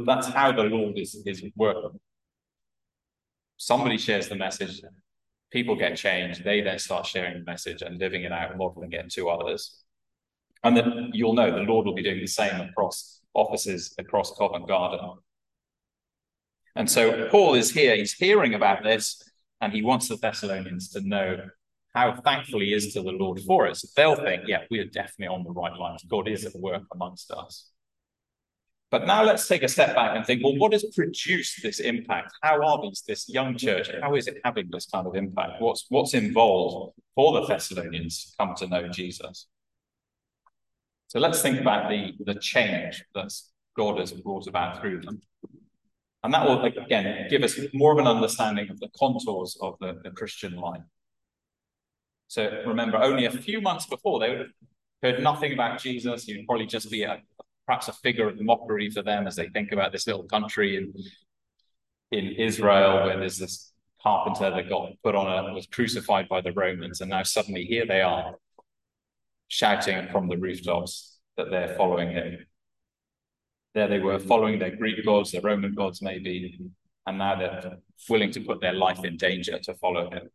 That's 0.05 0.27
how 0.27 0.51
the 0.51 0.65
Lord 0.75 0.95
is 0.99 1.15
is 1.25 1.43
working. 1.55 1.99
Somebody 3.57 3.97
shares 3.97 4.27
the 4.27 4.35
message, 4.35 4.83
people 5.51 5.75
get 5.75 5.97
changed. 5.97 6.43
They 6.43 6.61
then 6.61 6.79
start 6.79 7.05
sharing 7.05 7.39
the 7.39 7.43
message 7.43 7.81
and 7.81 7.99
living 7.99 8.23
it 8.23 8.31
out, 8.31 8.49
and 8.49 8.59
modeling 8.59 8.91
it 8.93 9.11
to 9.11 9.29
others. 9.29 9.83
And 10.63 10.77
then 10.77 11.09
you'll 11.13 11.33
know 11.33 11.51
the 11.51 11.63
Lord 11.63 11.85
will 11.85 11.95
be 11.95 12.03
doing 12.03 12.19
the 12.19 12.27
same 12.27 12.59
across 12.61 13.21
offices 13.33 13.95
across 13.97 14.35
Covent 14.37 14.67
Garden. 14.67 14.99
And 16.75 16.89
so 16.89 17.27
Paul 17.29 17.55
is 17.55 17.71
here, 17.71 17.95
he's 17.95 18.13
hearing 18.13 18.53
about 18.53 18.83
this, 18.83 19.21
and 19.59 19.73
he 19.73 19.81
wants 19.81 20.07
the 20.07 20.17
Thessalonians 20.17 20.89
to 20.89 21.01
know 21.01 21.37
how 21.93 22.15
thankful 22.21 22.61
he 22.61 22.73
is 22.73 22.93
to 22.93 23.01
the 23.01 23.11
Lord 23.11 23.39
for 23.41 23.67
it. 23.67 23.75
So 23.75 23.87
they'll 23.95 24.15
think, 24.15 24.43
yeah, 24.47 24.63
we 24.69 24.79
are 24.79 24.85
definitely 24.85 25.27
on 25.27 25.43
the 25.43 25.51
right 25.51 25.75
lines. 25.77 26.03
God 26.09 26.27
is 26.27 26.45
at 26.45 26.55
work 26.55 26.83
amongst 26.93 27.31
us. 27.31 27.69
But 28.91 29.07
now 29.07 29.23
let's 29.23 29.47
take 29.47 29.63
a 29.63 29.69
step 29.69 29.95
back 29.95 30.17
and 30.17 30.25
think, 30.25 30.43
well, 30.43 30.57
what 30.57 30.73
has 30.73 30.83
produced 30.93 31.63
this 31.63 31.79
impact? 31.79 32.33
How 32.43 32.61
are 32.61 32.81
these, 32.81 33.01
this 33.07 33.29
young 33.29 33.57
church, 33.57 33.89
how 34.01 34.15
is 34.15 34.27
it 34.27 34.39
having 34.43 34.67
this 34.69 34.85
kind 34.85 35.07
of 35.07 35.15
impact? 35.15 35.61
What's 35.61 35.85
what's 35.87 36.13
involved 36.13 36.99
for 37.15 37.31
the 37.33 37.45
Thessalonians 37.47 38.25
to 38.25 38.37
come 38.37 38.53
to 38.55 38.67
know 38.67 38.89
Jesus? 38.89 39.47
So 41.07 41.19
let's 41.19 41.41
think 41.41 41.59
about 41.59 41.89
the, 41.89 42.13
the 42.19 42.35
change 42.35 43.03
that 43.15 43.31
God 43.77 43.97
has 43.99 44.11
brought 44.11 44.47
about 44.47 44.81
through 44.81 45.01
them. 45.01 45.21
And 46.23 46.33
that 46.33 46.45
will, 46.45 46.63
again, 46.63 47.27
give 47.29 47.43
us 47.43 47.59
more 47.73 47.93
of 47.93 47.97
an 47.97 48.07
understanding 48.07 48.69
of 48.69 48.79
the 48.79 48.89
contours 48.97 49.57
of 49.61 49.75
the, 49.79 49.99
the 50.03 50.11
Christian 50.11 50.55
life. 50.55 50.83
So 52.27 52.63
remember, 52.67 52.97
only 52.97 53.25
a 53.25 53.31
few 53.31 53.59
months 53.59 53.85
before, 53.87 54.19
they 54.19 54.29
would 54.29 54.39
have 54.39 54.47
heard 55.01 55.23
nothing 55.23 55.53
about 55.53 55.81
Jesus. 55.81 56.25
He 56.25 56.37
would 56.37 56.45
probably 56.45 56.67
just 56.67 56.91
be 56.91 57.03
a, 57.03 57.21
perhaps 57.65 57.87
a 57.87 57.93
figure 57.93 58.27
of 58.27 58.39
mockery 58.41 58.89
for 58.89 59.01
them 59.01 59.27
as 59.27 59.35
they 59.35 59.49
think 59.49 59.71
about 59.71 59.91
this 59.91 60.07
little 60.07 60.23
country 60.23 60.77
in, 60.77 60.93
in 62.11 62.33
Israel 62.33 63.05
where 63.05 63.17
there's 63.17 63.37
this 63.37 63.71
carpenter 64.01 64.49
that 64.49 64.69
got 64.69 64.91
put 65.03 65.15
on 65.15 65.27
a, 65.27 65.53
was 65.53 65.67
crucified 65.67 66.27
by 66.27 66.41
the 66.41 66.51
Romans. 66.53 67.01
And 67.01 67.09
now 67.09 67.23
suddenly 67.23 67.65
here 67.65 67.85
they 67.85 68.01
are 68.01 68.35
shouting 69.47 70.07
from 70.11 70.27
the 70.27 70.37
rooftops 70.37 71.19
that 71.37 71.49
they're 71.51 71.75
following 71.75 72.11
him. 72.11 72.45
There 73.73 73.87
they 73.87 73.99
were 73.99 74.19
following 74.19 74.59
their 74.59 74.75
Greek 74.75 75.05
gods, 75.05 75.31
their 75.31 75.41
Roman 75.41 75.73
gods 75.73 76.01
maybe, 76.01 76.59
and 77.05 77.17
now 77.17 77.35
they're 77.35 77.77
willing 78.09 78.31
to 78.31 78.41
put 78.41 78.61
their 78.61 78.73
life 78.73 79.03
in 79.03 79.17
danger 79.17 79.59
to 79.59 79.73
follow 79.75 80.09
him. 80.09 80.29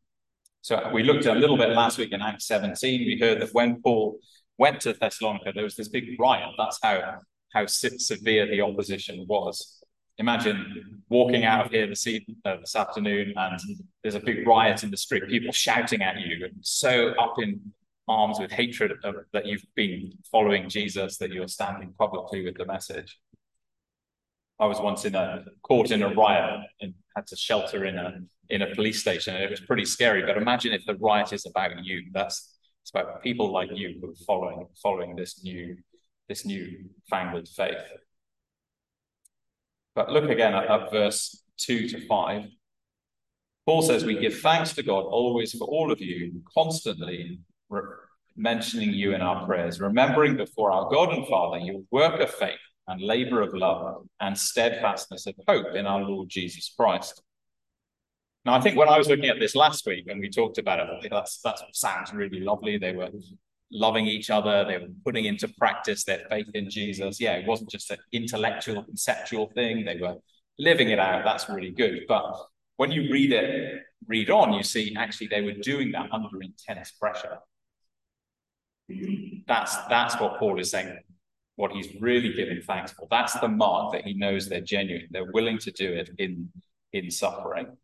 So 0.63 0.91
we 0.93 1.03
looked 1.03 1.27
at 1.27 1.37
a 1.37 1.41
little 1.41 1.57
bit 1.57 1.71
last 1.71 1.99
week 1.99 2.13
in 2.13 2.23
Acts 2.23 2.47
17. 2.47 3.07
We 3.07 3.19
heard 3.21 3.41
that 3.41 3.55
when 3.55 3.81
Paul 3.83 4.19
went 4.59 4.81
to 4.83 4.93
Thessalonica, 4.93 5.53
there 5.55 5.65
was 5.65 5.77
this 5.77 5.89
big 5.89 6.19
riot. 6.19 6.51
That's 6.57 6.79
how 6.83 7.21
how 7.53 7.67
severe 7.67 8.47
the 8.47 8.61
opposition 8.61 9.25
was. 9.29 9.83
Imagine 10.19 11.03
walking 11.09 11.45
out 11.45 11.67
of 11.67 11.73
here 11.73 11.87
this, 11.87 12.07
uh, 12.07 12.57
this 12.57 12.75
afternoon 12.75 13.33
and 13.37 13.61
there's 14.03 14.15
a 14.15 14.21
big 14.21 14.47
riot 14.47 14.83
in 14.83 14.91
the 14.91 14.97
street, 14.97 15.29
people 15.29 15.53
shouting 15.53 16.03
at 16.03 16.21
you, 16.21 16.47
and 16.47 16.55
so 16.61 17.11
up 17.21 17.35
in 17.39 17.61
arms 18.09 18.39
with 18.39 18.51
hatred 18.51 18.93
of, 19.05 19.15
that 19.33 19.47
you've 19.47 19.65
been 19.75 20.13
following 20.31 20.69
Jesus, 20.69 21.19
that 21.19 21.31
you're 21.31 21.49
standing 21.49 21.93
publicly 21.99 22.45
with 22.45 22.57
the 22.57 22.65
message. 22.65 23.19
I 24.59 24.67
was 24.67 24.81
once 24.81 25.05
in 25.05 25.15
a 25.15 25.45
caught 25.63 25.91
in 25.91 26.03
a 26.03 26.15
riot 26.15 26.61
and 26.81 26.95
had 27.15 27.27
to 27.29 27.37
shelter 27.37 27.85
in 27.85 27.99
a 27.99 28.21
in 28.49 28.63
a 28.63 28.75
police 28.75 29.01
station, 29.01 29.35
it 29.35 29.51
was 29.51 29.61
pretty 29.61 29.85
scary. 29.85 30.23
But 30.23 30.37
imagine 30.37 30.73
if 30.73 30.85
the 30.87 30.95
riot 30.95 31.33
is 31.33 31.47
about 31.47 31.85
you. 31.85 32.05
That's 32.13 32.56
it's 32.87 32.93
about 32.93 33.21
people 33.21 33.51
like 33.51 33.71
you 33.75 33.99
who 34.01 34.11
are 34.11 34.15
following 34.25 34.65
following 34.81 35.17
this 35.17 35.43
new 35.43 35.77
this 36.29 36.47
new 36.47 36.85
fangled 37.11 37.49
faith. 37.49 37.83
But 39.97 40.13
look 40.13 40.31
again 40.31 40.55
at, 40.55 40.71
at 40.71 40.93
verse 40.93 41.43
two 41.57 41.89
to 41.89 42.07
five. 42.07 42.45
Paul 43.67 43.83
says, 43.83 44.05
We 44.05 44.21
give 44.21 44.39
thanks 44.39 44.73
to 44.75 44.85
God 44.85 45.01
always 45.01 45.53
for 45.53 45.67
all 45.67 45.91
of 45.91 46.01
you, 46.01 46.41
constantly 46.55 47.41
mentioning 48.37 48.93
you 48.93 49.17
in 49.17 49.21
our 49.21 49.45
prayers, 49.47 49.81
remembering 49.81 50.37
before 50.37 50.71
our 50.71 50.89
God 50.89 51.13
and 51.13 51.27
Father 51.27 51.59
your 51.59 51.83
work 51.91 52.21
of 52.21 52.31
faith 52.31 52.55
and 52.87 53.03
labor 53.03 53.43
of 53.43 53.53
love 53.53 54.07
and 54.21 54.39
steadfastness 54.39 55.27
of 55.27 55.35
hope 55.49 55.75
in 55.75 55.87
our 55.87 56.03
Lord 56.03 56.29
Jesus 56.29 56.73
Christ. 56.79 57.21
Now, 58.47 58.55
I 58.55 58.61
think 58.61 58.77
when 58.77 58.89
I 58.89 58.97
was 58.97 59.09
looking 59.09 59.29
at 59.29 59.41
this 59.41 59.57
last 59.57 59.85
week 59.87 60.07
and 60.07 60.21
we 60.21 60.31
talked 60.31 60.59
about 60.59 60.79
it, 60.79 61.11
that's, 61.11 61.41
that 61.41 61.59
sounds 61.73 62.15
really 62.15 62.39
lovely. 62.39 62.79
They 62.79 62.93
were 62.93 63.11
loving 63.73 64.07
each 64.07 64.31
other, 64.31 64.65
they 64.65 64.79
were 64.79 64.87
putting 65.05 65.25
into 65.25 65.49
practice 65.59 66.05
their 66.05 66.23
faith 66.31 66.47
in 66.55 66.71
Jesus. 66.71 67.21
Yeah, 67.21 67.33
it 67.33 67.47
wasn't 67.47 67.71
just 67.71 67.91
an 67.91 67.99
intellectual, 68.13 68.85
conceptual 68.85 69.51
thing, 69.57 69.85
they 69.85 69.97
were 69.97 70.15
living 70.61 70.91
it 70.91 71.01
out. 71.01 71.25
That's 71.25 71.49
really 71.49 71.73
good. 71.73 72.03
But 72.07 72.37
when 72.77 72.93
you 72.93 73.13
read 73.13 73.33
it, 73.33 73.83
read 74.07 74.31
on, 74.31 74.53
you 74.53 74.63
see 74.63 74.95
actually 74.97 75.27
they 75.27 75.43
were 75.43 75.55
doing 75.55 75.91
that 75.93 76.07
under 76.13 76.41
intense 76.41 76.93
pressure. 76.93 77.39
That's 79.49 79.77
that's 79.89 80.15
what 80.21 80.39
Paul 80.39 80.61
is 80.61 80.71
saying. 80.71 80.97
What 81.57 81.73
he's 81.73 81.89
really 82.01 82.33
giving 82.33 82.61
thanks 82.63 82.93
for. 82.93 83.09
That's 83.11 83.33
the 83.41 83.49
mark 83.49 83.93
that 83.93 84.05
he 84.05 84.15
knows 84.15 84.49
they're 84.49 84.61
genuine. 84.61 85.09
They're 85.11 85.33
willing 85.33 85.59
to 85.59 85.73
do 85.73 85.93
it 85.93 86.11
in 86.19 86.49
in 86.93 87.11
suffering. 87.11 87.77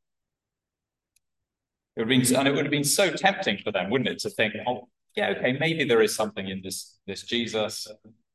It 1.97 2.01
would 2.01 2.11
have 2.11 2.23
been, 2.23 2.37
and 2.37 2.49
it 2.49 2.55
would 2.55 2.65
have 2.65 2.71
been 2.71 2.85
so 2.85 3.11
tempting 3.11 3.59
for 3.59 3.71
them, 3.71 3.91
wouldn't 3.91 4.09
it, 4.09 4.19
to 4.21 4.31
think, 4.31 4.55
oh, 4.67 4.89
yeah, 5.15 5.35
okay, 5.37 5.53
maybe 5.59 5.85
there 5.85 6.01
is 6.01 6.15
something 6.15 6.49
in 6.49 6.63
this 6.63 6.99
this 7.07 7.23
Jesus. 7.23 7.87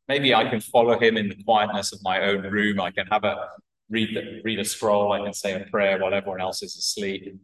Maybe 0.08 0.34
I 0.34 0.50
can 0.50 0.62
follow 0.62 1.00
him 1.00 1.18
in 1.18 1.30
the 1.30 1.44
quietness 1.44 1.92
of 1.92 2.00
my 2.04 2.22
own 2.22 2.44
room. 2.44 2.80
I 2.80 2.92
can 2.92 3.08
have 3.08 3.24
a 3.24 3.50
read 3.90 4.42
read 4.44 4.60
a 4.60 4.66
scroll. 4.66 5.12
I 5.12 5.24
can 5.24 5.34
say 5.34 5.60
a 5.60 5.66
prayer 5.66 5.98
while 6.00 6.14
everyone 6.14 6.42
else 6.42 6.62
is 6.62 6.76
asleep. 6.76 7.36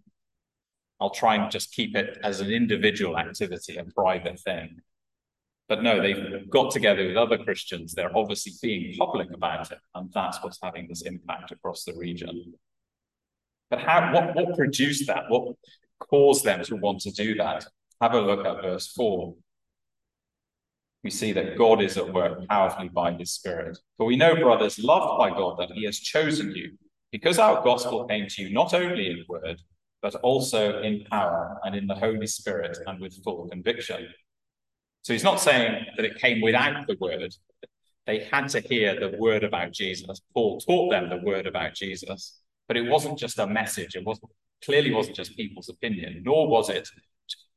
I'll 1.00 1.10
try 1.10 1.36
and 1.36 1.52
just 1.52 1.74
keep 1.74 1.96
it 1.96 2.20
as 2.24 2.40
an 2.40 2.52
individual 2.52 3.18
activity, 3.18 3.78
a 3.78 3.84
private 3.84 4.40
thing. 4.40 4.82
But 5.68 5.82
no, 5.82 6.02
they've 6.02 6.50
got 6.50 6.72
together 6.72 7.08
with 7.08 7.18
other 7.18 7.38
Christians. 7.38 7.94
They're 7.94 8.16
obviously 8.16 8.54
being 8.62 8.96
public 8.98 9.32
about 9.34 9.72
it, 9.72 9.80
and 9.96 10.12
that's 10.14 10.42
what's 10.44 10.60
having 10.62 10.88
this 10.88 11.02
impact 11.02 11.52
across 11.52 11.84
the 11.84 11.94
region. 11.94 12.54
But 13.70 13.80
how 13.80 14.14
what, 14.14 14.36
what 14.36 14.56
produced 14.56 15.08
that? 15.08 15.24
What 15.30 15.56
caused 16.10 16.44
them 16.44 16.64
to 16.64 16.76
want 16.76 17.02
to 17.02 17.12
do 17.12 17.36
that? 17.36 17.66
Have 18.02 18.14
a 18.14 18.22
look 18.22 18.46
at 18.46 18.62
verse 18.62 18.88
4. 18.94 19.36
We 21.04 21.10
see 21.10 21.34
that 21.34 21.58
God 21.58 21.82
is 21.82 21.98
at 21.98 22.14
work 22.14 22.48
powerfully 22.48 22.90
by 22.90 23.14
his 23.14 23.32
Spirit. 23.32 23.78
For 23.98 24.06
we 24.06 24.16
know, 24.16 24.36
brothers, 24.36 24.80
loved 24.80 25.20
by 25.20 25.30
God, 25.30 25.58
that 25.60 25.72
he 25.72 25.84
has 25.86 26.00
chosen 26.00 26.52
you, 26.56 26.78
because 27.12 27.40
our 27.40 27.62
gospel 27.64 28.06
came 28.06 28.28
to 28.28 28.42
you 28.42 28.54
not 28.54 28.74
only 28.74 29.12
in 29.12 29.26
word, 29.28 29.60
but 30.02 30.16
also 30.16 30.82
in 30.82 31.06
power 31.12 31.60
and 31.64 31.76
in 31.76 31.88
the 31.88 31.96
Holy 31.96 32.28
Spirit 32.28 32.78
and 32.88 33.00
with 33.00 33.22
full 33.24 33.48
conviction. 33.50 34.08
So 35.02 35.14
he's 35.14 35.24
not 35.24 35.40
saying 35.40 35.86
that 35.98 36.06
it 36.06 36.20
came 36.20 36.42
without 36.42 36.88
the 36.88 36.98
word. 37.00 37.34
They 38.06 38.26
had 38.32 38.50
to 38.50 38.60
hear 38.60 39.00
the 39.00 39.18
word 39.18 39.44
about 39.44 39.72
Jesus. 39.72 40.22
Paul 40.34 40.60
taught 40.60 40.92
them 40.92 41.10
the 41.10 41.26
word 41.26 41.48
about 41.48 41.74
Jesus, 41.74 42.40
but 42.68 42.78
it 42.78 42.90
wasn't 42.90 43.18
just 43.18 43.40
a 43.40 43.48
message. 43.48 43.96
It 43.96 44.06
wasn't 44.06 44.32
clearly 44.64 44.94
wasn't 44.94 45.16
just 45.16 45.36
people's 45.36 45.70
opinion, 45.70 46.24
nor 46.26 46.48
was 46.48 46.70
it 46.70 46.88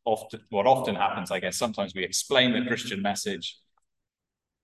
often 0.05 0.41
what 0.51 0.67
often 0.67 0.95
happens, 0.95 1.31
I 1.31 1.41
guess. 1.41 1.57
Sometimes 1.57 1.95
we 1.95 2.05
explain 2.05 2.53
the 2.53 2.67
Christian 2.67 3.03
message 3.03 3.59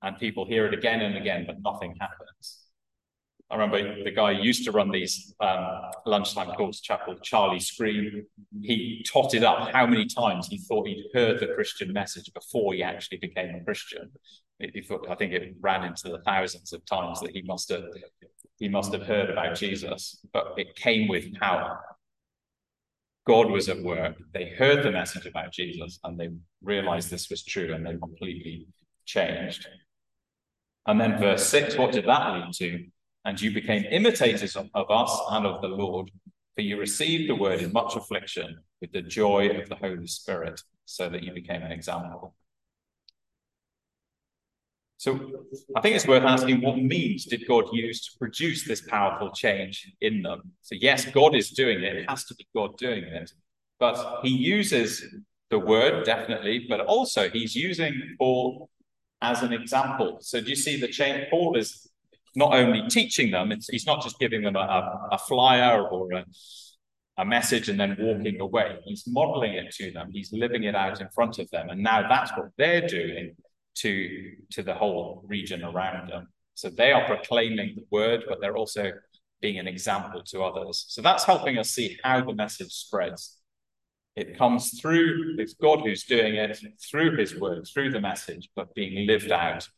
and 0.02 0.18
people 0.18 0.46
hear 0.46 0.66
it 0.66 0.74
again 0.74 1.00
and 1.00 1.16
again, 1.16 1.44
but 1.46 1.56
nothing 1.62 1.94
happens. 2.00 2.58
I 3.50 3.56
remember 3.56 4.02
the 4.02 4.10
guy 4.10 4.34
who 4.34 4.42
used 4.42 4.64
to 4.64 4.72
run 4.72 4.90
these 4.90 5.34
um, 5.40 5.82
lunchtime 6.06 6.52
calls, 6.52 6.80
chap 6.80 7.04
called 7.04 7.22
Charlie 7.22 7.58
Skrine. 7.58 8.22
He 8.62 9.04
totted 9.06 9.44
up 9.44 9.70
how 9.72 9.86
many 9.86 10.06
times 10.06 10.48
he 10.48 10.56
thought 10.56 10.86
he'd 10.86 11.10
heard 11.12 11.38
the 11.38 11.48
Christian 11.48 11.92
message 11.92 12.32
before 12.32 12.72
he 12.72 12.82
actually 12.82 13.18
became 13.18 13.54
a 13.54 13.62
Christian. 13.62 14.10
Thought, 14.88 15.06
I 15.10 15.16
think 15.16 15.32
it 15.32 15.54
ran 15.60 15.84
into 15.84 16.08
the 16.08 16.22
thousands 16.24 16.72
of 16.72 16.86
times 16.86 17.20
that 17.20 17.32
he 17.32 17.42
must 17.42 17.68
have 17.68 17.84
he 18.58 18.68
must 18.68 18.92
have 18.92 19.02
heard 19.02 19.28
about 19.28 19.56
Jesus, 19.56 20.24
but 20.32 20.54
it 20.56 20.76
came 20.76 21.08
with 21.08 21.34
power. 21.34 21.80
God 23.26 23.50
was 23.50 23.68
at 23.68 23.82
work. 23.82 24.16
They 24.32 24.50
heard 24.50 24.84
the 24.84 24.90
message 24.90 25.26
about 25.26 25.52
Jesus 25.52 25.98
and 26.04 26.18
they 26.18 26.30
realized 26.62 27.10
this 27.10 27.30
was 27.30 27.44
true 27.44 27.72
and 27.72 27.86
they 27.86 27.96
completely 27.96 28.66
changed. 29.04 29.68
And 30.86 31.00
then 31.00 31.18
verse 31.18 31.46
six, 31.46 31.76
what 31.76 31.92
did 31.92 32.06
that 32.06 32.32
lead 32.32 32.52
to? 32.54 32.84
and 33.24 33.40
you 33.40 33.52
became 33.52 33.84
imitators 33.90 34.56
of, 34.56 34.68
of 34.74 34.90
us 34.90 35.16
and 35.30 35.46
of 35.46 35.62
the 35.62 35.68
Lord, 35.68 36.10
for 36.54 36.62
you 36.62 36.78
received 36.78 37.30
the 37.30 37.34
word 37.34 37.60
in 37.60 37.72
much 37.72 37.96
affliction 37.96 38.58
with 38.80 38.92
the 38.92 39.02
joy 39.02 39.48
of 39.50 39.68
the 39.68 39.76
Holy 39.76 40.06
Spirit, 40.06 40.60
so 40.84 41.08
that 41.08 41.22
you 41.22 41.32
became 41.32 41.62
an 41.62 41.72
example. 41.72 42.34
So 45.02 45.18
I 45.74 45.80
think 45.80 45.96
it's 45.96 46.06
worth 46.06 46.22
asking 46.22 46.62
what 46.62 46.76
means 46.76 47.24
did 47.24 47.44
God 47.48 47.64
use 47.72 48.06
to 48.06 48.18
produce 48.20 48.64
this 48.68 48.82
powerful 48.82 49.32
change 49.32 49.92
in 50.00 50.22
them? 50.22 50.52
So, 50.60 50.76
yes, 50.80 51.06
God 51.06 51.34
is 51.34 51.50
doing 51.50 51.82
it. 51.82 51.96
It 51.96 52.08
has 52.08 52.24
to 52.26 52.36
be 52.36 52.46
God 52.54 52.78
doing 52.78 53.02
it. 53.02 53.32
But 53.80 54.20
he 54.22 54.28
uses 54.28 55.04
the 55.50 55.58
word, 55.58 56.04
definitely, 56.04 56.66
but 56.68 56.78
also 56.82 57.28
he's 57.28 57.56
using 57.56 58.14
Paul 58.16 58.70
as 59.20 59.42
an 59.42 59.52
example. 59.52 60.18
So, 60.20 60.40
do 60.40 60.50
you 60.50 60.54
see 60.54 60.80
the 60.80 60.86
change? 60.86 61.26
Paul 61.30 61.56
is 61.56 61.90
not 62.36 62.54
only 62.54 62.88
teaching 62.88 63.32
them, 63.32 63.52
he's 63.72 63.86
not 63.86 64.04
just 64.04 64.20
giving 64.20 64.42
them 64.42 64.54
a, 64.54 65.08
a 65.10 65.18
flyer 65.18 65.82
or 65.82 66.12
a, 66.12 66.24
a 67.18 67.24
message 67.24 67.68
and 67.68 67.80
then 67.80 67.96
walking 67.98 68.40
away. 68.40 68.78
He's 68.84 69.02
modeling 69.08 69.54
it 69.54 69.74
to 69.78 69.90
them. 69.90 70.10
He's 70.12 70.32
living 70.32 70.62
it 70.62 70.76
out 70.76 71.00
in 71.00 71.08
front 71.12 71.40
of 71.40 71.50
them. 71.50 71.70
And 71.70 71.82
now 71.82 72.08
that's 72.08 72.30
what 72.36 72.50
they're 72.56 72.86
doing 72.86 73.34
to, 73.76 74.32
to 74.50 74.62
the 74.62 74.74
whole 74.74 75.22
region 75.26 75.64
around 75.64 76.10
them. 76.10 76.28
So 76.54 76.68
they 76.68 76.92
are 76.92 77.06
proclaiming 77.06 77.74
the 77.76 77.84
word, 77.90 78.24
but 78.28 78.40
they're 78.40 78.56
also 78.56 78.92
being 79.40 79.58
an 79.58 79.66
example 79.66 80.22
to 80.22 80.42
others. 80.42 80.84
So 80.88 81.02
that's 81.02 81.24
helping 81.24 81.58
us 81.58 81.70
see 81.70 81.98
how 82.04 82.24
the 82.24 82.34
message 82.34 82.72
spreads. 82.72 83.38
It 84.14 84.36
comes 84.36 84.78
through, 84.78 85.36
it's 85.38 85.54
God 85.54 85.80
who's 85.80 86.04
doing 86.04 86.34
it, 86.34 86.58
through 86.90 87.16
his 87.16 87.38
word, 87.38 87.66
through 87.66 87.92
the 87.92 88.00
message, 88.00 88.50
but 88.54 88.74
being 88.74 89.06
lived 89.06 89.32
out 89.32 89.68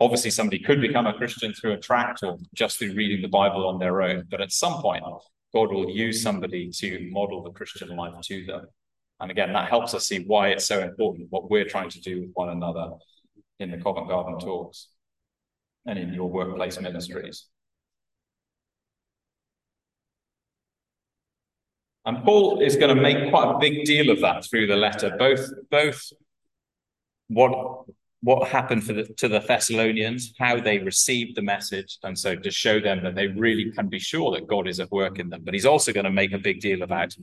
Obviously, 0.00 0.30
somebody 0.30 0.58
could 0.58 0.80
become 0.80 1.06
a 1.06 1.14
Christian 1.14 1.52
through 1.54 1.74
a 1.74 1.78
tract 1.78 2.22
or 2.22 2.36
just 2.52 2.78
through 2.78 2.94
reading 2.94 3.22
the 3.22 3.28
Bible 3.28 3.66
on 3.66 3.78
their 3.78 4.02
own, 4.02 4.26
but 4.28 4.40
at 4.40 4.50
some 4.50 4.82
point, 4.82 5.04
God 5.52 5.72
will 5.72 5.88
use 5.88 6.20
somebody 6.20 6.70
to 6.70 7.08
model 7.12 7.42
the 7.42 7.52
Christian 7.52 7.94
life 7.96 8.12
to 8.24 8.44
them. 8.44 8.66
And 9.20 9.30
again, 9.30 9.52
that 9.52 9.68
helps 9.68 9.94
us 9.94 10.06
see 10.06 10.24
why 10.26 10.48
it's 10.48 10.66
so 10.66 10.80
important 10.80 11.28
what 11.30 11.50
we're 11.50 11.64
trying 11.64 11.90
to 11.90 12.00
do 12.00 12.22
with 12.22 12.30
one 12.34 12.50
another 12.50 12.90
in 13.60 13.70
the 13.70 13.78
Covent 13.78 14.08
Garden 14.08 14.38
talks 14.38 14.88
and 15.86 15.98
in 15.98 16.12
your 16.12 16.28
workplace 16.28 16.80
ministries. 16.80 17.46
And 22.06 22.22
Paul 22.22 22.60
is 22.60 22.76
going 22.76 22.94
to 22.94 23.00
make 23.00 23.30
quite 23.30 23.54
a 23.54 23.58
big 23.58 23.84
deal 23.84 24.10
of 24.10 24.20
that 24.20 24.44
through 24.44 24.66
the 24.66 24.76
letter, 24.76 25.16
both 25.18 25.48
both 25.70 26.12
what 27.28 27.86
what 28.24 28.48
happened 28.48 28.82
the, 28.84 29.04
to 29.18 29.28
the 29.28 29.38
Thessalonians, 29.38 30.32
how 30.38 30.58
they 30.58 30.78
received 30.78 31.36
the 31.36 31.42
message, 31.42 31.98
and 32.02 32.18
so 32.18 32.34
to 32.34 32.50
show 32.50 32.80
them 32.80 33.04
that 33.04 33.14
they 33.14 33.26
really 33.26 33.70
can 33.70 33.88
be 33.88 33.98
sure 33.98 34.32
that 34.32 34.46
God 34.46 34.66
is 34.66 34.80
at 34.80 34.90
work 34.90 35.18
in 35.18 35.28
them. 35.28 35.42
But 35.44 35.52
he's 35.52 35.66
also 35.66 35.92
going 35.92 36.04
to 36.04 36.10
make 36.10 36.32
a 36.32 36.38
big 36.38 36.60
deal 36.60 36.82
about 36.82 37.14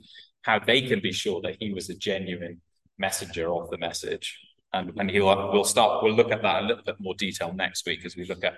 how 0.42 0.60
they 0.60 0.80
can 0.80 1.00
be 1.00 1.12
sure 1.12 1.40
that 1.42 1.56
he 1.58 1.72
was 1.72 1.90
a 1.90 1.94
genuine 1.94 2.60
messenger 2.98 3.52
of 3.52 3.68
the 3.70 3.78
message. 3.78 4.38
And, 4.72 4.92
and 4.96 5.10
he'll 5.10 5.52
we'll 5.52 5.64
start 5.64 6.02
we'll 6.02 6.14
look 6.14 6.30
at 6.30 6.42
that 6.42 6.62
a 6.62 6.66
little 6.66 6.84
bit 6.84 6.96
more 6.98 7.14
detail 7.14 7.52
next 7.52 7.84
week 7.84 8.06
as 8.06 8.16
we 8.16 8.24
look 8.24 8.44
at 8.44 8.54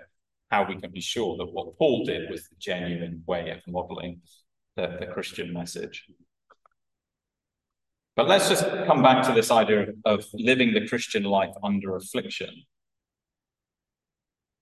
how 0.50 0.64
we 0.68 0.76
can 0.76 0.92
be 0.92 1.00
sure 1.00 1.36
that 1.38 1.46
what 1.46 1.76
Paul 1.78 2.04
did 2.04 2.30
was 2.30 2.42
the 2.48 2.56
genuine 2.58 3.24
way 3.26 3.50
of 3.50 3.58
modeling 3.66 4.20
the, 4.76 4.98
the 5.00 5.06
Christian 5.06 5.52
message. 5.52 6.04
But 8.16 8.28
let's 8.28 8.48
just 8.48 8.64
come 8.86 9.02
back 9.02 9.26
to 9.26 9.32
this 9.32 9.50
idea 9.50 9.86
of 10.04 10.24
living 10.34 10.72
the 10.72 10.86
Christian 10.86 11.24
life 11.24 11.52
under 11.64 11.96
affliction. 11.96 12.64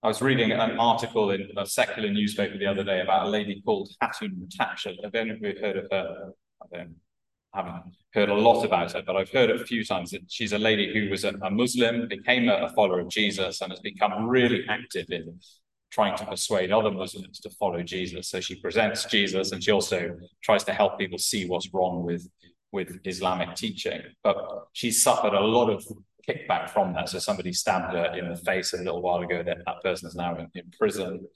I 0.02 0.08
was 0.08 0.22
reading 0.22 0.50
an 0.52 0.78
article 0.78 1.30
in 1.30 1.48
a 1.56 1.66
secular 1.66 2.10
newspaper 2.10 2.56
the 2.58 2.66
other 2.66 2.82
day 2.82 3.00
about 3.00 3.26
a 3.26 3.28
lady 3.28 3.62
called 3.64 3.90
Hatun 4.02 4.48
Tash. 4.50 4.86
Have 5.04 5.14
any 5.14 5.30
of 5.30 5.42
you 5.42 5.54
heard 5.60 5.76
of 5.76 5.86
her? 5.92 6.32
I, 6.62 6.76
don't, 6.76 6.96
I 7.52 7.58
haven't 7.58 7.82
heard 8.14 8.28
a 8.30 8.34
lot 8.34 8.64
about 8.64 8.92
her, 8.92 9.02
but 9.06 9.16
I've 9.16 9.30
heard 9.30 9.50
it 9.50 9.60
a 9.60 9.64
few 9.64 9.84
times. 9.84 10.10
That 10.10 10.22
She's 10.28 10.52
a 10.52 10.58
lady 10.58 10.92
who 10.92 11.10
was 11.10 11.24
a, 11.24 11.34
a 11.42 11.50
Muslim, 11.50 12.08
became 12.08 12.48
a, 12.48 12.54
a 12.54 12.70
follower 12.70 13.00
of 13.00 13.10
Jesus, 13.10 13.60
and 13.60 13.70
has 13.70 13.80
become 13.80 14.26
really 14.26 14.64
active 14.68 15.06
in 15.10 15.38
trying 15.92 16.16
to 16.16 16.24
persuade 16.24 16.72
other 16.72 16.90
Muslims 16.90 17.38
to 17.40 17.50
follow 17.50 17.82
Jesus. 17.82 18.30
So 18.30 18.40
she 18.40 18.56
presents 18.56 19.04
Jesus 19.04 19.52
and 19.52 19.62
she 19.62 19.70
also 19.70 20.16
tries 20.42 20.64
to 20.64 20.72
help 20.72 20.98
people 20.98 21.18
see 21.18 21.46
what's 21.46 21.68
wrong 21.72 22.02
with 22.02 22.26
with 22.72 23.00
Islamic 23.04 23.54
teaching, 23.54 24.00
but 24.24 24.36
she 24.72 24.90
suffered 24.90 25.34
a 25.34 25.40
lot 25.40 25.68
of 25.70 25.84
kickback 26.28 26.70
from 26.70 26.94
that. 26.94 27.08
So 27.08 27.18
somebody 27.18 27.52
stabbed 27.52 27.94
her 27.94 28.14
in 28.16 28.28
the 28.28 28.36
face 28.36 28.72
a 28.72 28.78
little 28.78 29.02
while 29.02 29.20
ago. 29.20 29.42
That 29.42 29.58
that 29.66 29.82
person 29.82 30.08
is 30.08 30.14
now 30.14 30.36
in, 30.36 30.48
in 30.54 30.70
prison, 30.78 31.26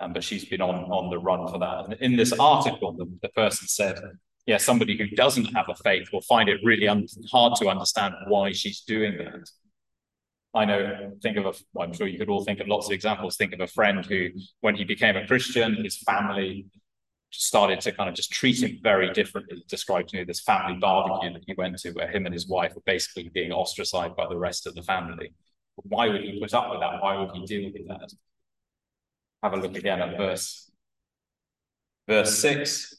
um, 0.00 0.12
but 0.12 0.22
she's 0.24 0.44
been 0.44 0.60
on 0.60 0.84
on 0.84 1.10
the 1.10 1.18
run 1.18 1.46
for 1.48 1.58
that. 1.58 1.86
And 1.86 1.94
in 2.00 2.16
this 2.16 2.32
article, 2.32 2.92
the, 2.92 3.06
the 3.22 3.28
person 3.30 3.66
said, 3.66 3.98
"Yeah, 4.46 4.58
somebody 4.58 4.96
who 4.96 5.08
doesn't 5.16 5.46
have 5.46 5.66
a 5.68 5.74
faith 5.74 6.08
will 6.12 6.22
find 6.22 6.48
it 6.48 6.60
really 6.62 6.88
un- 6.88 7.06
hard 7.30 7.56
to 7.56 7.68
understand 7.68 8.14
why 8.28 8.52
she's 8.52 8.80
doing 8.82 9.18
that." 9.18 9.48
I 10.54 10.64
know, 10.64 11.12
think 11.22 11.36
of 11.36 11.44
a, 11.44 11.52
well, 11.74 11.86
I'm 11.86 11.92
sure 11.92 12.06
you 12.06 12.18
could 12.18 12.30
all 12.30 12.42
think 12.42 12.60
of 12.60 12.66
lots 12.66 12.86
of 12.86 12.92
examples. 12.92 13.36
Think 13.36 13.52
of 13.52 13.60
a 13.60 13.66
friend 13.66 14.06
who, 14.06 14.30
when 14.60 14.74
he 14.74 14.84
became 14.84 15.14
a 15.14 15.26
Christian, 15.26 15.84
his 15.84 15.98
family 15.98 16.64
started 17.40 17.80
to 17.80 17.92
kind 17.92 18.08
of 18.08 18.14
just 18.14 18.32
treat 18.32 18.62
him 18.62 18.78
very 18.82 19.12
differently. 19.12 19.64
Described 19.68 20.10
to 20.10 20.16
me 20.16 20.24
this 20.24 20.40
family 20.40 20.78
barbecue 20.78 21.32
that 21.32 21.44
he 21.46 21.54
went 21.56 21.78
to 21.78 21.90
where 21.92 22.10
him 22.10 22.26
and 22.26 22.32
his 22.32 22.48
wife 22.48 22.74
were 22.74 22.82
basically 22.86 23.30
being 23.32 23.52
ostracized 23.52 24.16
by 24.16 24.26
the 24.28 24.36
rest 24.36 24.66
of 24.66 24.74
the 24.74 24.82
family. 24.82 25.32
Why 25.76 26.08
would 26.08 26.22
he 26.22 26.40
put 26.40 26.54
up 26.54 26.70
with 26.70 26.80
that? 26.80 27.02
Why 27.02 27.18
would 27.18 27.30
he 27.34 27.44
deal 27.44 27.72
with 27.72 27.88
that? 27.88 28.12
Have 29.42 29.52
a 29.52 29.56
look 29.56 29.76
again 29.76 30.00
at 30.00 30.16
verse 30.16 30.70
verse 32.08 32.38
six. 32.38 32.94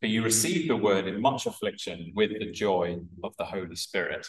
For 0.00 0.06
you 0.06 0.22
received 0.22 0.70
the 0.70 0.76
word 0.76 1.08
in 1.08 1.20
much 1.20 1.46
affliction 1.46 2.12
with 2.14 2.30
the 2.30 2.52
joy 2.52 2.98
of 3.24 3.34
the 3.36 3.44
Holy 3.44 3.74
Spirit. 3.74 4.28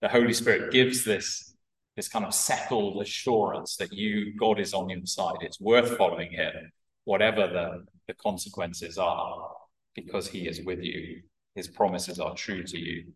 The 0.00 0.08
Holy 0.08 0.32
Spirit 0.32 0.70
gives 0.70 1.04
this 1.04 1.54
this 1.96 2.08
kind 2.08 2.24
of 2.24 2.32
settled 2.32 3.02
assurance 3.02 3.76
that 3.76 3.92
you 3.92 4.36
God 4.38 4.60
is 4.60 4.74
on 4.74 4.88
your 4.88 5.04
side. 5.04 5.38
It's 5.40 5.60
worth 5.60 5.96
following 5.96 6.30
him 6.30 6.70
whatever 7.08 7.46
the, 7.46 7.86
the 8.06 8.12
consequences 8.12 8.98
are, 8.98 9.50
because 9.94 10.28
he 10.28 10.46
is 10.46 10.60
with 10.66 10.80
you. 10.82 11.22
His 11.54 11.66
promises 11.66 12.20
are 12.20 12.34
true 12.34 12.62
to 12.64 12.78
you. 12.78 13.14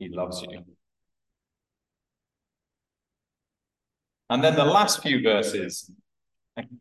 He 0.00 0.08
loves 0.08 0.42
you. 0.42 0.64
And 4.28 4.42
then 4.42 4.56
the 4.56 4.64
last 4.64 5.02
few 5.02 5.22
verses, 5.22 5.88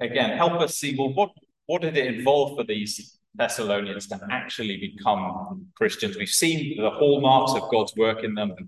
again, 0.02 0.36
help 0.36 0.54
us 0.54 0.80
see 0.80 0.96
well, 0.98 1.13
what, 1.13 1.30
what 1.67 1.84
did 1.84 1.96
it 1.96 2.08
involve 2.15 2.58
for 2.58 2.63
these 2.63 3.20
Thessalonians 3.36 4.08
to 4.08 4.20
actually 4.32 4.78
become 4.78 5.67
Christians? 5.76 6.17
We've 6.17 6.28
seen 6.28 6.82
the 6.82 6.89
hallmarks 6.89 7.54
of 7.54 7.70
God's 7.70 7.96
work 7.96 8.24
in 8.24 8.34
them, 8.34 8.54
the 8.58 8.67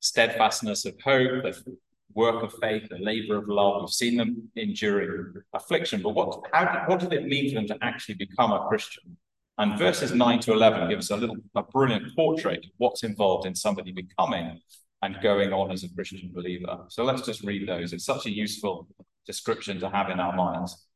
steadfastness 0.00 0.86
of 0.86 0.94
hope, 1.04 1.42
the 1.42 1.76
work 2.16 2.42
of 2.42 2.52
faith, 2.60 2.88
the 2.88 2.98
labor 2.98 3.36
of 3.36 3.46
love. 3.46 3.82
We've 3.82 3.90
seen 3.90 4.16
them 4.16 4.48
enduring 4.56 5.34
affliction. 5.52 6.02
But 6.02 6.14
what, 6.14 6.40
how, 6.52 6.84
what 6.86 6.98
did 6.98 7.12
it 7.12 7.26
mean 7.26 7.50
for 7.50 7.56
them 7.56 7.66
to 7.68 7.78
actually 7.84 8.14
become 8.14 8.52
a 8.52 8.66
Christian? 8.68 9.16
And 9.58 9.78
verses 9.78 10.12
9 10.12 10.40
to 10.40 10.52
11 10.52 10.88
give 10.88 10.98
us 10.98 11.10
a 11.10 11.16
little, 11.16 11.36
a 11.54 11.62
brilliant 11.62 12.14
portrait 12.16 12.64
of 12.64 12.70
what's 12.78 13.04
involved 13.04 13.46
in 13.46 13.54
somebody 13.54 13.92
becoming 13.92 14.60
and 15.02 15.16
going 15.22 15.52
on 15.52 15.70
as 15.70 15.84
a 15.84 15.94
Christian 15.94 16.30
believer. 16.34 16.84
So 16.88 17.04
let's 17.04 17.22
just 17.22 17.44
read 17.44 17.68
those. 17.68 17.92
It's 17.92 18.04
such 18.04 18.26
a 18.26 18.30
useful 18.30 18.88
description 19.26 19.78
to 19.80 19.90
have 19.90 20.10
in 20.10 20.18
our 20.18 20.34
minds. 20.34 20.86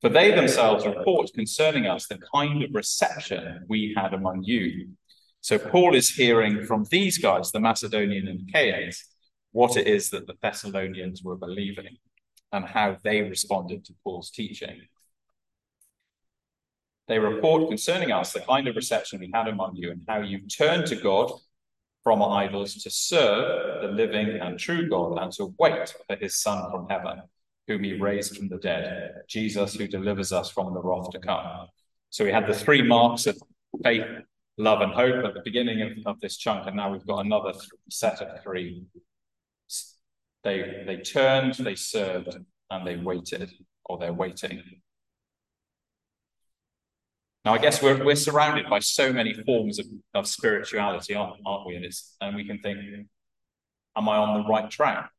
For 0.00 0.08
they 0.08 0.30
themselves 0.30 0.86
report 0.86 1.30
concerning 1.34 1.86
us 1.86 2.06
the 2.06 2.18
kind 2.34 2.62
of 2.62 2.70
reception 2.72 3.64
we 3.68 3.94
had 3.96 4.14
among 4.14 4.44
you. 4.44 4.90
So 5.42 5.58
Paul 5.58 5.94
is 5.94 6.10
hearing 6.10 6.64
from 6.64 6.86
these 6.90 7.18
guys, 7.18 7.50
the 7.50 7.60
Macedonian 7.60 8.28
and 8.28 8.48
Achaeans, 8.48 9.04
what 9.52 9.76
it 9.76 9.86
is 9.86 10.10
that 10.10 10.26
the 10.26 10.34
Thessalonians 10.42 11.22
were 11.22 11.36
believing 11.36 11.96
and 12.52 12.64
how 12.64 12.96
they 13.02 13.22
responded 13.22 13.84
to 13.84 13.94
Paul's 14.04 14.30
teaching. 14.30 14.80
They 17.08 17.18
report 17.18 17.68
concerning 17.68 18.12
us 18.12 18.32
the 18.32 18.40
kind 18.40 18.68
of 18.68 18.76
reception 18.76 19.20
we 19.20 19.30
had 19.34 19.48
among 19.48 19.76
you 19.76 19.90
and 19.90 20.02
how 20.08 20.20
you 20.20 20.40
turned 20.46 20.86
to 20.86 20.96
God 20.96 21.32
from 22.04 22.22
idols 22.22 22.74
to 22.74 22.90
serve 22.90 23.82
the 23.82 23.88
living 23.88 24.40
and 24.40 24.58
true 24.58 24.88
God 24.88 25.18
and 25.18 25.32
to 25.32 25.54
wait 25.58 25.94
for 26.06 26.16
his 26.16 26.40
Son 26.40 26.70
from 26.70 26.88
heaven 26.88 27.22
whom 27.70 27.84
he 27.84 27.92
raised 27.94 28.36
from 28.36 28.48
the 28.48 28.58
dead, 28.58 29.12
Jesus 29.28 29.74
who 29.74 29.86
delivers 29.86 30.32
us 30.32 30.50
from 30.50 30.74
the 30.74 30.80
wrath 30.80 31.10
to 31.10 31.20
come. 31.20 31.68
So 32.10 32.24
we 32.24 32.32
had 32.32 32.48
the 32.48 32.54
three 32.54 32.82
marks 32.82 33.26
of 33.26 33.40
faith, 33.84 34.04
love, 34.58 34.80
and 34.80 34.92
hope 34.92 35.24
at 35.24 35.34
the 35.34 35.42
beginning 35.44 35.82
of, 35.82 35.92
of 36.06 36.20
this 36.20 36.36
chunk, 36.36 36.66
and 36.66 36.76
now 36.76 36.90
we've 36.90 37.06
got 37.06 37.24
another 37.24 37.52
set 37.88 38.20
of 38.20 38.42
three. 38.42 38.82
They 40.42 40.84
they 40.86 40.96
turned, 40.98 41.54
they 41.54 41.74
served, 41.74 42.36
and 42.70 42.86
they 42.86 42.96
waited, 42.96 43.52
or 43.84 43.98
they're 43.98 44.12
waiting. 44.12 44.62
Now, 47.44 47.54
I 47.54 47.58
guess 47.58 47.82
we're 47.82 48.02
we're 48.04 48.16
surrounded 48.16 48.68
by 48.68 48.80
so 48.80 49.12
many 49.12 49.34
forms 49.34 49.78
of, 49.78 49.86
of 50.14 50.26
spirituality, 50.26 51.14
aren't, 51.14 51.36
aren't 51.44 51.66
we? 51.66 51.76
And 51.76 51.84
it's 51.84 52.16
and 52.20 52.36
we 52.36 52.44
can 52.46 52.58
think, 52.60 52.78
am 53.96 54.08
I 54.08 54.16
on 54.16 54.42
the 54.42 54.48
right 54.48 54.70
track? 54.70 55.10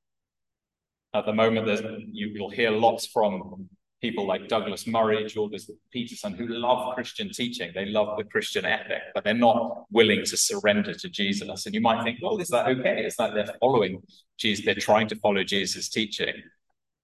At 1.13 1.25
the 1.25 1.33
moment, 1.33 1.67
you, 2.13 2.27
you'll 2.27 2.49
hear 2.49 2.71
lots 2.71 3.05
from 3.05 3.69
people 4.01 4.25
like 4.25 4.47
Douglas 4.47 4.87
Murray, 4.87 5.25
Jordan 5.27 5.59
Peterson, 5.91 6.33
who 6.33 6.47
love 6.47 6.95
Christian 6.95 7.29
teaching. 7.31 7.71
They 7.73 7.85
love 7.85 8.17
the 8.17 8.23
Christian 8.23 8.65
ethic, 8.65 9.01
but 9.13 9.23
they're 9.23 9.33
not 9.33 9.85
willing 9.91 10.25
to 10.25 10.35
surrender 10.35 10.93
to 10.93 11.09
Jesus. 11.09 11.65
And 11.65 11.75
you 11.75 11.81
might 11.81 12.03
think, 12.03 12.19
well, 12.21 12.39
is 12.39 12.49
that 12.49 12.67
okay? 12.67 13.05
Is 13.05 13.15
that 13.17 13.33
they're 13.35 13.53
following 13.59 14.01
Jesus? 14.37 14.65
They're 14.65 14.75
trying 14.75 15.07
to 15.09 15.15
follow 15.17 15.43
Jesus' 15.43 15.89
teaching. 15.89 16.33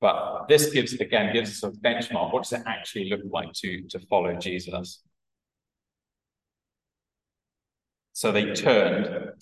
But 0.02 0.48
this 0.48 0.72
gives, 0.72 0.94
again, 0.94 1.34
gives 1.34 1.64
us 1.64 1.64
a 1.64 1.72
benchmark. 1.80 2.34
What 2.34 2.44
does 2.44 2.54
it 2.54 2.64
actually 2.66 3.10
look 3.10 3.22
like 3.32 3.54
to, 3.54 3.84
to 3.90 4.00
follow 4.08 4.36
Jesus? 4.36 5.02
So 8.14 8.32
they 8.32 8.54
turned. 8.54 9.34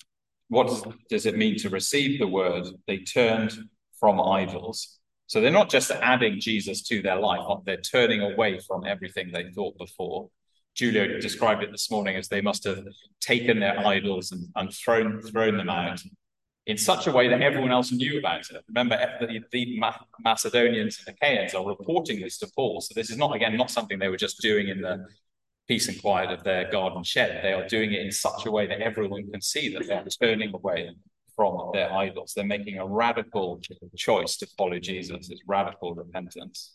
What 0.48 0.68
does, 0.68 0.84
does 1.08 1.26
it 1.26 1.36
mean 1.36 1.56
to 1.58 1.70
receive 1.70 2.18
the 2.18 2.26
word? 2.26 2.66
They 2.86 2.98
turned 2.98 3.52
from 3.98 4.20
idols. 4.20 4.98
So 5.26 5.40
they're 5.40 5.50
not 5.50 5.70
just 5.70 5.90
adding 5.90 6.40
Jesus 6.40 6.82
to 6.82 7.02
their 7.02 7.16
life, 7.16 7.40
they're 7.64 7.76
turning 7.78 8.20
away 8.20 8.58
from 8.60 8.86
everything 8.86 9.32
they 9.32 9.50
thought 9.50 9.76
before. 9.78 10.30
Julio 10.78 11.18
described 11.20 11.62
it 11.62 11.72
this 11.72 11.90
morning 11.90 12.16
as 12.16 12.28
they 12.28 12.40
must 12.40 12.64
have 12.64 12.84
taken 13.20 13.58
their 13.60 13.78
idols 13.86 14.30
and, 14.32 14.48
and 14.56 14.72
thrown, 14.72 15.22
thrown 15.22 15.56
them 15.56 15.70
out 15.70 16.00
in 16.66 16.76
such 16.76 17.06
a 17.06 17.12
way 17.12 17.28
that 17.28 17.42
everyone 17.42 17.70
else 17.70 17.92
knew 17.92 18.18
about 18.18 18.50
it. 18.50 18.64
Remember, 18.68 18.96
eh, 18.96 19.26
the, 19.26 19.40
the 19.52 19.80
Macedonians 20.20 21.02
and 21.06 21.16
Achaeans 21.16 21.54
are 21.54 21.66
reporting 21.66 22.20
this 22.20 22.38
to 22.38 22.48
Paul. 22.54 22.80
So 22.80 22.92
this 22.94 23.08
is 23.08 23.16
not, 23.16 23.34
again, 23.34 23.56
not 23.56 23.70
something 23.70 23.98
they 23.98 24.08
were 24.08 24.16
just 24.16 24.40
doing 24.40 24.68
in 24.68 24.82
the 24.82 25.06
peace 25.68 25.88
and 25.88 26.00
quiet 26.00 26.30
of 26.30 26.44
their 26.44 26.70
garden 26.70 27.04
shed. 27.04 27.40
They 27.42 27.52
are 27.52 27.66
doing 27.66 27.92
it 27.92 28.00
in 28.04 28.12
such 28.12 28.46
a 28.46 28.50
way 28.50 28.66
that 28.66 28.80
everyone 28.80 29.30
can 29.30 29.40
see 29.40 29.72
that 29.74 29.86
they're 29.86 30.04
turning 30.20 30.52
away 30.54 30.90
from 31.36 31.54
oh. 31.54 31.70
their 31.72 31.92
idols. 31.92 32.32
They're 32.34 32.44
making 32.44 32.78
a 32.78 32.86
radical 32.86 33.60
choice 33.96 34.36
to 34.38 34.46
follow 34.58 34.78
Jesus. 34.78 35.28
It's 35.30 35.42
radical 35.46 35.94
repentance. 35.94 36.74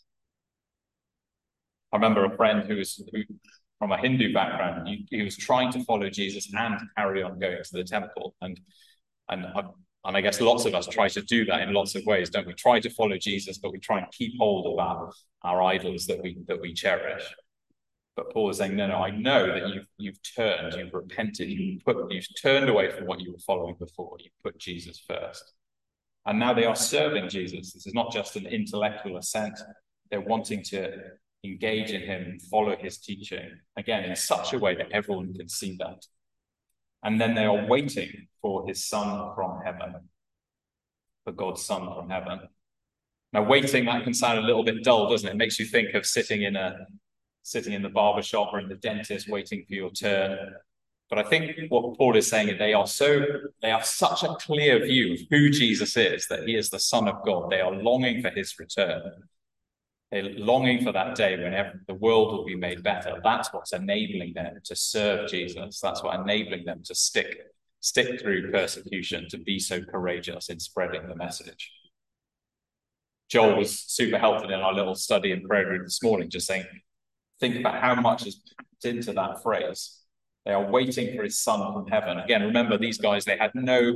I 1.92 1.96
remember 1.96 2.24
a 2.24 2.36
friend 2.36 2.64
who 2.66 2.76
was 2.76 3.02
who, 3.12 3.22
from 3.78 3.92
a 3.92 3.98
Hindu 3.98 4.32
background. 4.32 4.88
He, 4.88 5.06
he, 5.10 5.22
was 5.22 5.36
trying 5.36 5.72
to 5.72 5.84
follow 5.84 6.08
Jesus 6.08 6.50
and 6.54 6.80
carry 6.96 7.22
on 7.22 7.38
going 7.38 7.62
to 7.62 7.72
the 7.72 7.84
temple. 7.84 8.34
And 8.40 8.58
and 9.28 9.44
I, 9.44 9.62
and 10.04 10.16
I 10.16 10.20
guess 10.20 10.40
lots 10.40 10.64
of 10.64 10.74
us 10.74 10.86
try 10.86 11.08
to 11.08 11.22
do 11.22 11.44
that 11.46 11.60
in 11.62 11.72
lots 11.72 11.94
of 11.94 12.04
ways, 12.06 12.30
don't 12.30 12.46
we? 12.46 12.54
Try 12.54 12.80
to 12.80 12.90
follow 12.90 13.16
Jesus, 13.18 13.58
but 13.58 13.72
we 13.72 13.78
try 13.78 13.98
and 13.98 14.10
keep 14.10 14.34
hold 14.38 14.66
of 14.66 14.78
our, 14.78 15.12
our 15.42 15.62
idols 15.62 16.06
that 16.06 16.22
we 16.22 16.38
that 16.48 16.60
we 16.60 16.72
cherish. 16.72 17.22
But 18.14 18.30
Paul 18.32 18.50
is 18.50 18.58
saying, 18.58 18.76
no, 18.76 18.86
no, 18.86 18.96
I 18.96 19.10
know 19.10 19.46
that 19.46 19.68
you've 19.68 19.86
you've 19.96 20.18
turned, 20.22 20.74
you've 20.74 20.92
repented, 20.92 21.48
you've 21.48 21.82
put 21.84 22.12
you've 22.12 22.26
turned 22.40 22.68
away 22.68 22.90
from 22.90 23.06
what 23.06 23.20
you 23.20 23.32
were 23.32 23.38
following 23.38 23.74
before. 23.78 24.16
You 24.20 24.30
put 24.44 24.58
Jesus 24.58 25.02
first. 25.08 25.54
And 26.26 26.38
now 26.38 26.52
they 26.52 26.66
are 26.66 26.76
serving 26.76 27.28
Jesus. 27.30 27.72
This 27.72 27.86
is 27.86 27.94
not 27.94 28.12
just 28.12 28.36
an 28.36 28.46
intellectual 28.46 29.16
assent. 29.16 29.58
They're 30.10 30.20
wanting 30.20 30.62
to 30.64 30.92
engage 31.42 31.90
in 31.90 32.02
him, 32.02 32.38
follow 32.50 32.76
his 32.76 32.98
teaching, 32.98 33.50
again, 33.76 34.04
in 34.04 34.14
such 34.14 34.52
a 34.52 34.58
way 34.58 34.76
that 34.76 34.92
everyone 34.92 35.34
can 35.34 35.48
see 35.48 35.76
that. 35.80 36.06
And 37.02 37.20
then 37.20 37.34
they 37.34 37.46
are 37.46 37.66
waiting 37.66 38.28
for 38.40 38.66
his 38.68 38.86
son 38.86 39.34
from 39.34 39.60
heaven, 39.64 39.94
for 41.24 41.32
God's 41.32 41.64
son 41.64 41.86
from 41.86 42.08
heaven. 42.08 42.40
Now, 43.32 43.42
waiting, 43.42 43.86
that 43.86 44.04
can 44.04 44.14
sound 44.14 44.38
a 44.38 44.42
little 44.42 44.62
bit 44.62 44.84
dull, 44.84 45.08
doesn't 45.08 45.28
it? 45.28 45.32
It 45.32 45.38
makes 45.38 45.58
you 45.58 45.64
think 45.64 45.94
of 45.94 46.06
sitting 46.06 46.42
in 46.42 46.54
a 46.54 46.86
sitting 47.42 47.72
in 47.72 47.82
the 47.82 47.88
barber 47.88 48.22
shop 48.22 48.50
or 48.52 48.60
in 48.60 48.68
the 48.68 48.76
dentist 48.76 49.28
waiting 49.28 49.64
for 49.66 49.74
your 49.74 49.90
turn. 49.90 50.38
But 51.10 51.18
I 51.18 51.28
think 51.28 51.52
what 51.68 51.98
Paul 51.98 52.16
is 52.16 52.28
saying 52.28 52.48
is 52.48 52.58
they 52.58 52.72
are 52.72 52.86
so 52.86 53.24
they 53.60 53.70
have 53.70 53.84
such 53.84 54.22
a 54.22 54.34
clear 54.36 54.84
view 54.84 55.14
of 55.14 55.20
who 55.30 55.50
Jesus 55.50 55.96
is, 55.96 56.26
that 56.28 56.48
he 56.48 56.56
is 56.56 56.70
the 56.70 56.78
Son 56.78 57.06
of 57.08 57.24
God. 57.24 57.50
They 57.50 57.60
are 57.60 57.72
longing 57.72 58.22
for 58.22 58.30
his 58.30 58.58
return. 58.58 59.02
They're 60.10 60.22
longing 60.22 60.84
for 60.84 60.92
that 60.92 61.14
day 61.14 61.36
when 61.38 61.80
the 61.86 61.94
world 61.94 62.32
will 62.32 62.44
be 62.44 62.56
made 62.56 62.82
better. 62.82 63.20
That's 63.22 63.52
what's 63.52 63.72
enabling 63.72 64.34
them 64.34 64.58
to 64.64 64.76
serve 64.76 65.28
Jesus. 65.28 65.80
That's 65.80 66.02
what 66.02 66.18
enabling 66.20 66.64
them 66.64 66.82
to 66.84 66.94
stick 66.94 67.36
stick 67.82 68.20
through 68.20 68.50
persecution, 68.50 69.26
to 69.28 69.38
be 69.38 69.58
so 69.58 69.82
courageous 69.82 70.48
in 70.48 70.58
spreading 70.58 71.06
the 71.08 71.16
message. 71.16 71.70
Joel 73.28 73.56
was 73.56 73.80
super 73.80 74.18
helpful 74.18 74.52
in 74.52 74.60
our 74.60 74.72
little 74.72 74.94
study 74.94 75.32
and 75.32 75.46
prayer 75.46 75.66
room 75.66 75.82
this 75.84 76.02
morning, 76.02 76.30
just 76.30 76.46
saying 76.46 76.64
think 77.42 77.56
about 77.56 77.80
how 77.80 77.94
much 77.96 78.26
is 78.26 78.40
put 78.80 78.90
into 78.90 79.12
that 79.12 79.42
phrase. 79.42 79.98
They 80.46 80.52
are 80.52 80.70
waiting 80.70 81.14
for 81.14 81.24
his 81.24 81.40
son 81.40 81.60
from 81.72 81.86
heaven. 81.88 82.18
Again, 82.18 82.42
remember 82.42 82.78
these 82.78 82.98
guys, 82.98 83.24
they 83.24 83.36
had 83.36 83.50
no 83.54 83.92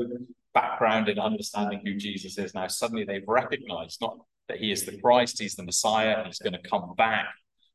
background 0.52 1.08
in 1.08 1.18
understanding 1.18 1.80
who 1.84 1.94
Jesus 1.94 2.38
is. 2.38 2.54
Now, 2.54 2.66
suddenly 2.66 3.04
they've 3.04 3.26
recognized 3.26 4.00
not 4.00 4.18
that 4.48 4.58
he 4.58 4.72
is 4.72 4.84
the 4.84 5.00
Christ, 5.00 5.40
he's 5.40 5.54
the 5.54 5.64
Messiah, 5.64 6.24
he's 6.24 6.38
going 6.38 6.54
to 6.60 6.68
come 6.68 6.94
back. 6.96 7.26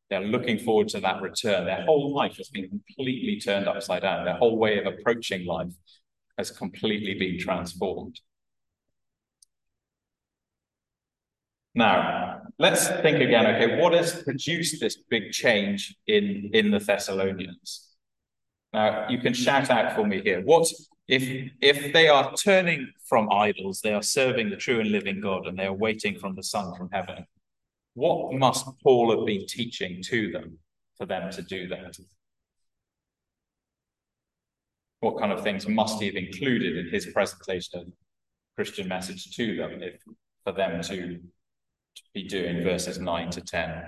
They're 0.10 0.22
looking 0.22 0.60
forward 0.60 0.90
to 0.90 1.00
that 1.02 1.22
return. 1.22 1.66
Their 1.66 1.86
whole 1.86 2.14
life 2.14 2.36
has 2.38 2.50
been 2.50 2.68
completely 2.68 3.40
turned 3.40 3.68
upside 3.68 4.02
down. 4.02 4.26
Their 4.26 4.36
whole 4.36 4.58
way 4.58 4.78
of 4.78 4.86
approaching 4.86 5.46
life 5.46 5.72
has 6.38 6.52
completely 6.52 7.14
been 7.14 7.40
transformed. 7.40 8.20
Now, 11.74 12.42
let's 12.60 12.88
think 12.88 13.22
again, 13.22 13.46
okay, 13.48 13.80
what 13.80 13.94
has 13.94 14.24
produced 14.24 14.82
this 14.82 14.98
big 15.10 15.32
change 15.32 15.96
in, 16.08 16.50
in 16.54 16.72
the 16.72 16.80
Thessalonians? 16.80 17.88
Now, 18.74 19.08
you 19.10 19.20
can 19.20 19.34
shout 19.34 19.70
out 19.70 19.96
for 19.96 20.06
me 20.06 20.22
here. 20.22 20.42
What 20.42 20.68
if 21.08 21.52
if 21.62 21.92
they 21.92 22.08
are 22.08 22.34
turning 22.36 22.90
from 23.06 23.30
idols, 23.32 23.82
they 23.82 23.94
are 23.94 24.02
serving 24.02 24.50
the 24.50 24.56
true 24.56 24.80
and 24.80 24.92
living 24.92 25.20
God, 25.20 25.46
and 25.46 25.58
they 25.58 25.66
are 25.66 25.74
waiting 25.74 26.18
from 26.18 26.36
the 26.36 26.44
Son 26.44 26.74
from 26.76 26.90
heaven? 26.92 27.26
What 27.96 28.34
must 28.34 28.66
Paul 28.82 29.18
have 29.18 29.26
been 29.26 29.46
teaching 29.46 30.02
to 30.04 30.32
them 30.32 30.58
for 30.98 31.06
them 31.06 31.30
to 31.32 31.42
do 31.42 31.68
that? 31.68 31.98
What 35.02 35.20
kind 35.20 35.34
of 35.34 35.44
things 35.44 35.68
must 35.68 36.00
he 36.00 36.06
have 36.06 36.16
included 36.16 36.78
in 36.78 36.94
his 36.94 37.08
presentation 37.08 37.82
of 37.82 37.88
Christian 38.56 38.88
message 38.88 39.36
to 39.36 39.58
them 39.58 39.82
if 39.82 40.02
for 40.46 40.54
them 40.54 40.82
to 40.84 40.98
to 40.98 41.20
be 42.14 42.24
doing 42.24 42.64
verses 42.64 43.00
9 43.00 43.30
to 43.32 43.42
10. 43.42 43.84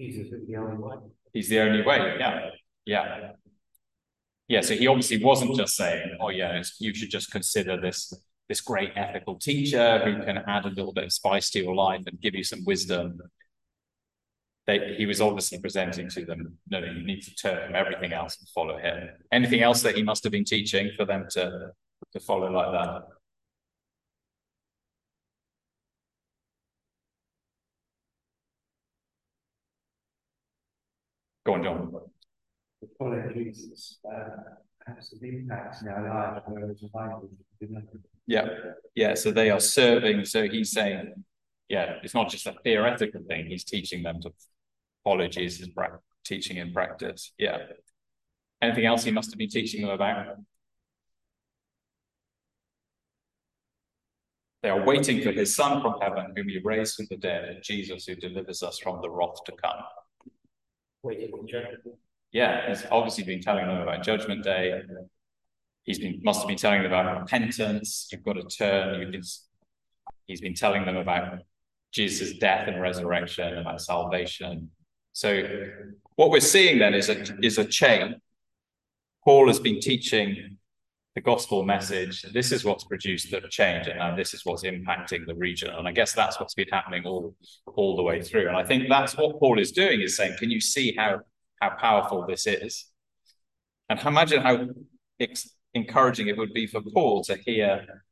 Jesus 0.00 0.32
is 0.32 0.46
the 0.46 0.56
only 0.56 0.76
way. 0.76 0.96
He's 1.32 1.48
the 1.48 1.60
only 1.60 1.84
way, 1.84 2.16
yeah. 2.18 2.50
Yeah. 2.84 3.30
Yeah, 4.48 4.62
so 4.62 4.74
he 4.74 4.86
obviously 4.86 5.22
wasn't 5.22 5.56
just 5.56 5.76
saying, 5.76 6.16
oh 6.20 6.30
yeah, 6.30 6.62
you 6.78 6.94
should 6.94 7.10
just 7.10 7.30
consider 7.30 7.80
this 7.80 8.12
this 8.48 8.60
great 8.62 8.92
ethical 8.96 9.38
teacher 9.38 9.98
who 10.02 10.24
can 10.24 10.38
add 10.38 10.64
a 10.64 10.70
little 10.70 10.94
bit 10.94 11.04
of 11.04 11.12
spice 11.12 11.50
to 11.50 11.62
your 11.62 11.74
life 11.74 12.00
and 12.06 12.18
give 12.18 12.34
you 12.34 12.42
some 12.42 12.64
wisdom. 12.64 13.20
They, 14.68 14.94
he 14.98 15.06
was 15.06 15.22
obviously 15.22 15.58
presenting 15.58 16.10
to 16.10 16.26
them, 16.26 16.58
no, 16.68 16.78
you 16.80 17.02
need 17.02 17.22
to 17.22 17.34
turn 17.34 17.66
from 17.66 17.74
everything 17.74 18.12
else 18.12 18.36
and 18.38 18.46
follow 18.50 18.76
him. 18.76 19.08
Anything 19.32 19.62
else 19.62 19.80
that 19.80 19.96
he 19.96 20.02
must 20.02 20.22
have 20.24 20.30
been 20.30 20.44
teaching 20.44 20.90
for 20.94 21.06
them 21.06 21.26
to, 21.30 21.70
to 22.12 22.20
follow 22.20 22.52
like 22.52 22.70
that? 22.72 23.02
Go 31.46 31.54
on, 31.54 31.62
John. 31.62 31.92
The 32.82 32.88
following 32.98 33.32
Jesus, 33.34 34.00
uh, 34.04 34.28
has 34.86 35.14
an 35.18 35.26
impact 35.26 35.80
in 35.80 35.88
our 35.88 36.44
lives, 36.44 36.44
whereas 36.46 37.84
Yeah, 38.26 38.48
yeah. 38.94 39.14
So 39.14 39.30
they 39.30 39.48
are 39.48 39.60
serving. 39.60 40.26
So 40.26 40.46
he's 40.46 40.72
saying, 40.72 41.24
yeah, 41.70 41.94
it's 42.02 42.12
not 42.14 42.28
just 42.28 42.46
a 42.46 42.54
theoretical 42.62 43.22
thing. 43.26 43.46
He's 43.46 43.64
teaching 43.64 44.02
them 44.02 44.20
to 44.20 44.30
follow 45.08 45.26
Jesus' 45.26 45.68
teaching 46.24 46.58
in 46.58 46.72
practice. 46.72 47.32
Yeah. 47.38 47.58
Anything 48.60 48.84
else 48.84 49.04
he 49.04 49.10
must 49.10 49.30
have 49.30 49.38
been 49.38 49.48
teaching 49.48 49.82
them 49.82 49.90
about? 49.90 50.36
They 54.62 54.70
are 54.70 54.84
waiting 54.84 55.22
for 55.22 55.32
his 55.32 55.54
son 55.54 55.80
from 55.80 55.94
heaven, 56.02 56.34
whom 56.36 56.48
he 56.48 56.58
raised 56.62 56.96
from 56.96 57.06
the 57.08 57.16
dead, 57.16 57.44
and 57.44 57.62
Jesus 57.62 58.04
who 58.06 58.16
delivers 58.16 58.62
us 58.62 58.78
from 58.78 59.00
the 59.00 59.08
wrath 59.08 59.42
to 59.46 59.52
come. 59.52 59.80
Waiting 61.02 61.30
for 61.30 61.46
judgment. 61.46 61.80
Yeah, 62.32 62.68
he's 62.68 62.84
obviously 62.90 63.24
been 63.24 63.40
telling 63.40 63.66
them 63.66 63.80
about 63.80 64.02
Judgment 64.02 64.44
Day. 64.44 64.82
He's 65.84 66.00
been 66.00 66.20
must 66.22 66.40
have 66.40 66.48
been 66.48 66.58
telling 66.58 66.82
them 66.82 66.92
about 66.92 67.20
repentance. 67.20 68.08
You've 68.12 68.24
got 68.24 68.34
to 68.34 68.42
turn. 68.42 69.00
You've 69.00 69.12
been, 69.12 69.22
he's 70.26 70.40
been 70.42 70.54
telling 70.54 70.84
them 70.84 70.96
about 70.96 71.38
Jesus' 71.92 72.36
death 72.38 72.68
and 72.68 72.82
resurrection, 72.82 73.56
about 73.56 73.80
salvation. 73.80 74.70
So 75.18 75.42
what 76.14 76.30
we're 76.30 76.38
seeing 76.38 76.78
then 76.78 76.94
is 76.94 77.08
a 77.08 77.24
is 77.42 77.58
a 77.58 77.64
chain. 77.64 78.20
Paul 79.24 79.48
has 79.48 79.58
been 79.58 79.80
teaching 79.80 80.58
the 81.16 81.20
gospel 81.20 81.64
message. 81.64 82.22
This 82.32 82.52
is 82.52 82.64
what's 82.64 82.84
produced 82.84 83.32
the 83.32 83.40
change, 83.50 83.88
and 83.88 84.16
this 84.16 84.32
is 84.32 84.46
what's 84.46 84.62
impacting 84.62 85.26
the 85.26 85.34
region. 85.34 85.70
And 85.70 85.88
I 85.88 85.90
guess 85.90 86.12
that's 86.12 86.38
what's 86.38 86.54
been 86.54 86.68
happening 86.70 87.04
all 87.04 87.34
all 87.66 87.96
the 87.96 88.02
way 88.04 88.22
through. 88.22 88.46
And 88.46 88.56
I 88.56 88.62
think 88.62 88.88
that's 88.88 89.16
what 89.16 89.40
Paul 89.40 89.58
is 89.58 89.72
doing 89.72 90.02
is 90.02 90.16
saying, 90.16 90.36
can 90.38 90.50
you 90.50 90.60
see 90.60 90.94
how 90.96 91.22
how 91.60 91.70
powerful 91.70 92.24
this 92.24 92.46
is? 92.46 92.84
And 93.88 93.98
imagine 93.98 94.40
how 94.40 94.68
encouraging 95.74 96.28
it 96.28 96.36
would 96.38 96.52
be 96.52 96.68
for 96.68 96.80
Paul 96.94 97.24
to 97.24 97.36
hear 97.38 98.04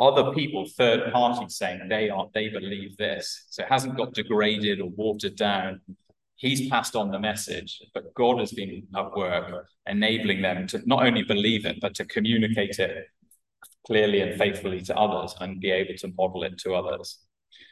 other 0.00 0.32
people, 0.32 0.66
third 0.66 1.12
parties 1.12 1.56
saying 1.56 1.88
they 1.88 2.10
are 2.10 2.26
they 2.34 2.48
believe 2.48 2.96
this. 2.96 3.46
So 3.50 3.62
it 3.62 3.68
hasn't 3.68 3.96
got 3.96 4.14
degraded 4.14 4.80
or 4.80 4.90
watered 4.90 5.36
down. 5.36 5.80
He's 6.36 6.68
passed 6.68 6.96
on 6.96 7.10
the 7.10 7.20
message, 7.20 7.80
but 7.94 8.12
God 8.14 8.40
has 8.40 8.52
been 8.52 8.86
at 8.96 9.16
work 9.16 9.66
enabling 9.86 10.42
them 10.42 10.66
to 10.68 10.82
not 10.84 11.06
only 11.06 11.22
believe 11.22 11.64
it, 11.64 11.80
but 11.80 11.94
to 11.94 12.04
communicate 12.04 12.78
it 12.78 13.06
clearly 13.86 14.20
and 14.20 14.38
faithfully 14.38 14.80
to 14.82 14.96
others 14.96 15.34
and 15.40 15.60
be 15.60 15.70
able 15.70 15.94
to 15.98 16.12
model 16.16 16.42
it 16.42 16.58
to 16.58 16.74
others. 16.74 17.20